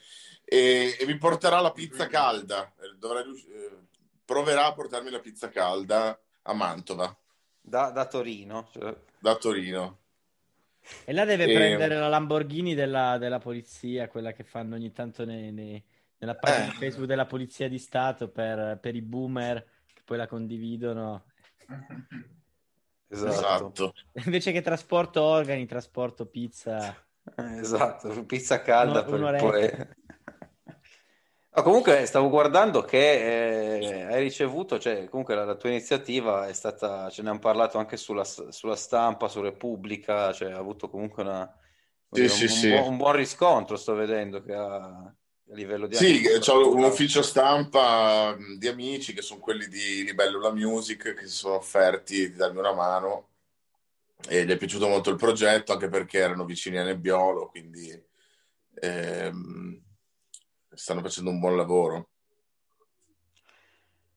e, 0.46 0.96
e 1.00 1.06
mi 1.06 1.18
porterà 1.18 1.60
la 1.60 1.72
pizza 1.74 2.08
calda, 2.08 2.74
rius- 3.22 3.46
eh, 3.48 3.78
proverà 4.26 4.68
a 4.68 4.74
portarmi 4.74 5.10
la 5.10 5.20
pizza 5.20 5.50
calda 5.50 6.18
a 6.44 6.54
Mantova, 6.54 7.16
Da, 7.62 7.92
da 7.92 8.08
Torino. 8.08 8.68
cioè. 8.72 8.96
da 9.20 9.36
Torino. 9.36 10.00
E 11.06 11.14
là 11.14 11.24
deve 11.26 11.46
E- 11.46 11.54
prendere 11.54 11.96
la 11.96 12.08
Lamborghini 12.08 12.74
della, 12.76 13.18
della 13.18 13.40
polizia, 13.40 14.08
quella 14.08 14.32
che 14.34 14.44
fanno 14.44 14.76
ogni 14.76 14.92
tanto 14.92 15.26
nei- 15.26 15.52
nei- 15.52 15.84
nella 16.18 16.36
pagina 16.36 16.72
Eh. 16.74 16.78
Facebook 16.78 17.08
della 17.08 17.26
Polizia 17.26 17.68
di 17.68 17.78
Stato 17.78 18.30
per, 18.30 18.80
per 18.82 18.96
i 18.96 19.02
boomer 19.02 19.66
che 19.94 20.02
poi 20.06 20.18
la 20.18 20.28
condividono. 20.28 21.26
Esatto. 23.10 23.32
Esatto. 23.32 23.94
Invece 24.26 24.52
che 24.52 24.62
trasporto 24.62 25.22
organi, 25.22 25.66
trasporto 25.66 26.26
pizza. 26.26 26.96
Eh, 27.38 27.60
Esatto, 27.60 28.26
pizza 28.26 28.62
calda 28.62 29.04
per 29.04 29.14
un'oretta. 29.14 29.44
poi... 29.44 30.02
No, 31.56 31.62
comunque 31.62 32.06
stavo 32.08 32.30
guardando 32.30 32.82
che 32.82 33.78
eh, 33.78 34.02
hai 34.06 34.24
ricevuto, 34.24 34.80
cioè 34.80 35.08
comunque 35.08 35.36
la, 35.36 35.46
la 35.46 35.56
tua 35.56 35.70
iniziativa 35.70 36.48
è 36.48 36.54
stata, 36.54 37.10
ce 37.12 37.22
ne 37.22 37.30
hanno 37.30 37.40
parlato 37.40 37.78
anche 37.78 37.96
sulla, 37.96 38.24
sulla 38.24 38.76
stampa, 38.76 39.28
su 39.28 39.40
Repubblica, 39.40 40.34
cioè 40.34 40.52
ha 40.52 40.58
avuto 40.58 40.90
comunque 40.90 41.22
una, 41.22 41.56
Sì, 42.10 42.28
sì, 42.28 42.44
un, 42.44 42.50
sì. 42.50 42.70
buon, 42.70 42.88
un 42.88 42.98
buon 42.98 43.16
riscontro, 43.16 43.78
sto 43.78 43.94
vedendo 43.94 44.42
che 44.42 44.54
ha 44.54 44.76
a 44.76 45.56
livello 45.56 45.86
di... 45.86 45.96
Sì, 45.96 46.24
ho 46.50 46.74
un 46.74 46.86
ufficio 46.86 47.22
stampa 47.22 48.36
di 48.58 48.68
amici 48.68 49.14
che 49.14 49.22
sono 49.22 49.40
quelli 49.40 49.68
di 49.68 50.04
Libellula 50.04 50.52
Music 50.52 51.14
che 51.14 51.28
si 51.28 51.36
sono 51.36 51.56
offerti 51.56 52.32
di 52.32 52.36
darmi 52.36 52.58
una 52.60 52.74
mano 52.74 53.28
e 54.30 54.46
gli 54.46 54.52
è 54.52 54.58
piaciuto 54.58 54.88
molto 54.88 55.10
il 55.10 55.18
progetto 55.18 55.74
anche 55.74 55.90
perché 55.90 56.20
erano 56.20 56.46
vicini 56.46 56.78
a 56.78 56.84
Nebbiolo, 56.84 57.48
quindi 57.48 57.92
ehm, 58.76 59.82
stanno 60.74 61.02
facendo 61.02 61.30
un 61.30 61.40
buon 61.40 61.56
lavoro. 61.58 62.10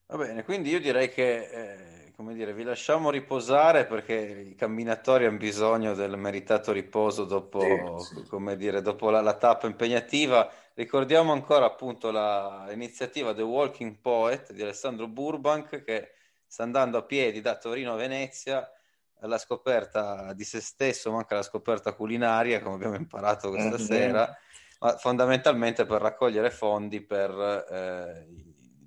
Va 0.06 0.16
bene, 0.18 0.44
quindi 0.44 0.70
io 0.70 0.78
direi 0.80 1.10
che, 1.10 2.04
eh, 2.06 2.12
come 2.12 2.32
dire, 2.34 2.54
vi 2.54 2.62
lasciamo 2.62 3.10
riposare 3.10 3.86
perché 3.86 4.14
i 4.50 4.54
camminatori 4.54 5.26
hanno 5.26 5.36
bisogno 5.36 5.94
del 5.94 6.16
meritato 6.16 6.70
riposo 6.70 7.24
dopo, 7.24 7.98
Sì, 7.98 8.14
sì. 8.14 8.26
come 8.28 8.56
dire, 8.56 8.82
dopo 8.82 9.10
la, 9.10 9.20
la 9.20 9.34
tappa 9.36 9.66
impegnativa. 9.66 10.48
Ricordiamo 10.74 11.32
ancora 11.32 11.64
appunto 11.66 12.12
la- 12.12 12.66
l'iniziativa 12.68 13.34
The 13.34 13.42
Walking 13.42 13.96
Poet 14.00 14.52
di 14.52 14.62
Alessandro 14.62 15.08
Burbank 15.08 15.82
che 15.82 16.12
sta 16.46 16.62
andando 16.62 16.98
a 16.98 17.02
piedi 17.02 17.40
da 17.40 17.56
Torino 17.58 17.92
a 17.94 17.96
Venezia 17.96 18.70
alla 19.20 19.38
scoperta 19.38 20.32
di 20.34 20.44
se 20.44 20.60
stesso, 20.60 21.10
ma 21.10 21.18
anche 21.18 21.34
alla 21.34 21.42
scoperta 21.42 21.94
culinaria, 21.94 22.60
come 22.60 22.74
abbiamo 22.74 22.96
imparato 22.96 23.48
questa 23.50 23.70
Mhm. 23.70 23.76
sera, 23.76 24.36
ma 24.80 24.96
fondamentalmente 24.96 25.86
per 25.86 26.00
raccogliere 26.02 26.50
fondi 26.50 27.00
per 27.00 27.30
eh, 27.70 28.26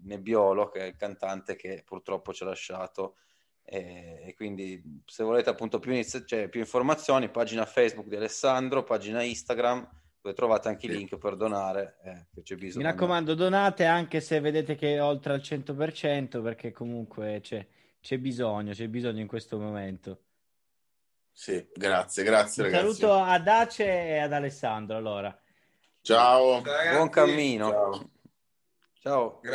Nebbiolo, 0.04 0.70
che 0.70 0.80
è 0.80 0.84
il 0.86 0.96
cantante 0.96 1.56
che 1.56 1.84
purtroppo 1.86 2.34
ci 2.34 2.44
ha 2.44 2.48
lasciato. 2.48 3.16
E, 3.64 4.24
e 4.26 4.34
quindi 4.36 5.02
se 5.06 5.24
volete 5.24 5.50
appunto 5.50 5.78
più, 5.80 5.92
inizi- 5.92 6.26
cioè, 6.26 6.48
più 6.48 6.60
informazioni, 6.60 7.30
pagina 7.30 7.66
Facebook 7.66 8.08
di 8.08 8.16
Alessandro, 8.16 8.84
pagina 8.84 9.22
Instagram, 9.22 9.88
dove 10.22 10.36
trovate 10.36 10.68
anche 10.70 10.88
i 10.88 10.90
link 10.90 11.18
per 11.18 11.36
donare, 11.36 11.98
eh, 12.04 12.26
che 12.34 12.42
c'è 12.42 12.56
bisogno. 12.56 12.86
Mi 12.86 12.92
raccomando, 12.92 13.36
donate 13.36 13.86
anche 13.86 14.22
se 14.22 14.40
vedete 14.40 14.76
che 14.76 14.96
è 14.96 15.04
oltre 15.04 15.34
al 15.34 15.42
100%, 15.42 16.42
perché 16.42 16.72
comunque 16.72 17.40
c'è, 17.42 17.66
c'è 18.02 18.18
bisogno, 18.18 18.74
c'è 18.74 18.88
bisogno 18.88 19.20
in 19.20 19.28
questo 19.28 19.60
momento. 19.60 20.24
Sì, 21.32 21.66
grazie, 21.74 22.24
grazie 22.24 22.64
Un 22.64 22.70
ragazzi. 22.70 22.96
saluto 22.96 23.18
ad 23.18 23.48
Ace 23.48 23.86
e 23.86 24.18
ad 24.18 24.34
Alessandro, 24.34 24.98
allora. 24.98 25.38
Ciao. 26.02 26.62
Ragazzi, 26.64 26.96
Buon 26.96 27.10
cammino. 27.10 27.70
Ciao. 27.70 28.10
Ciao. 29.02 29.40
Grazie. 29.42 29.50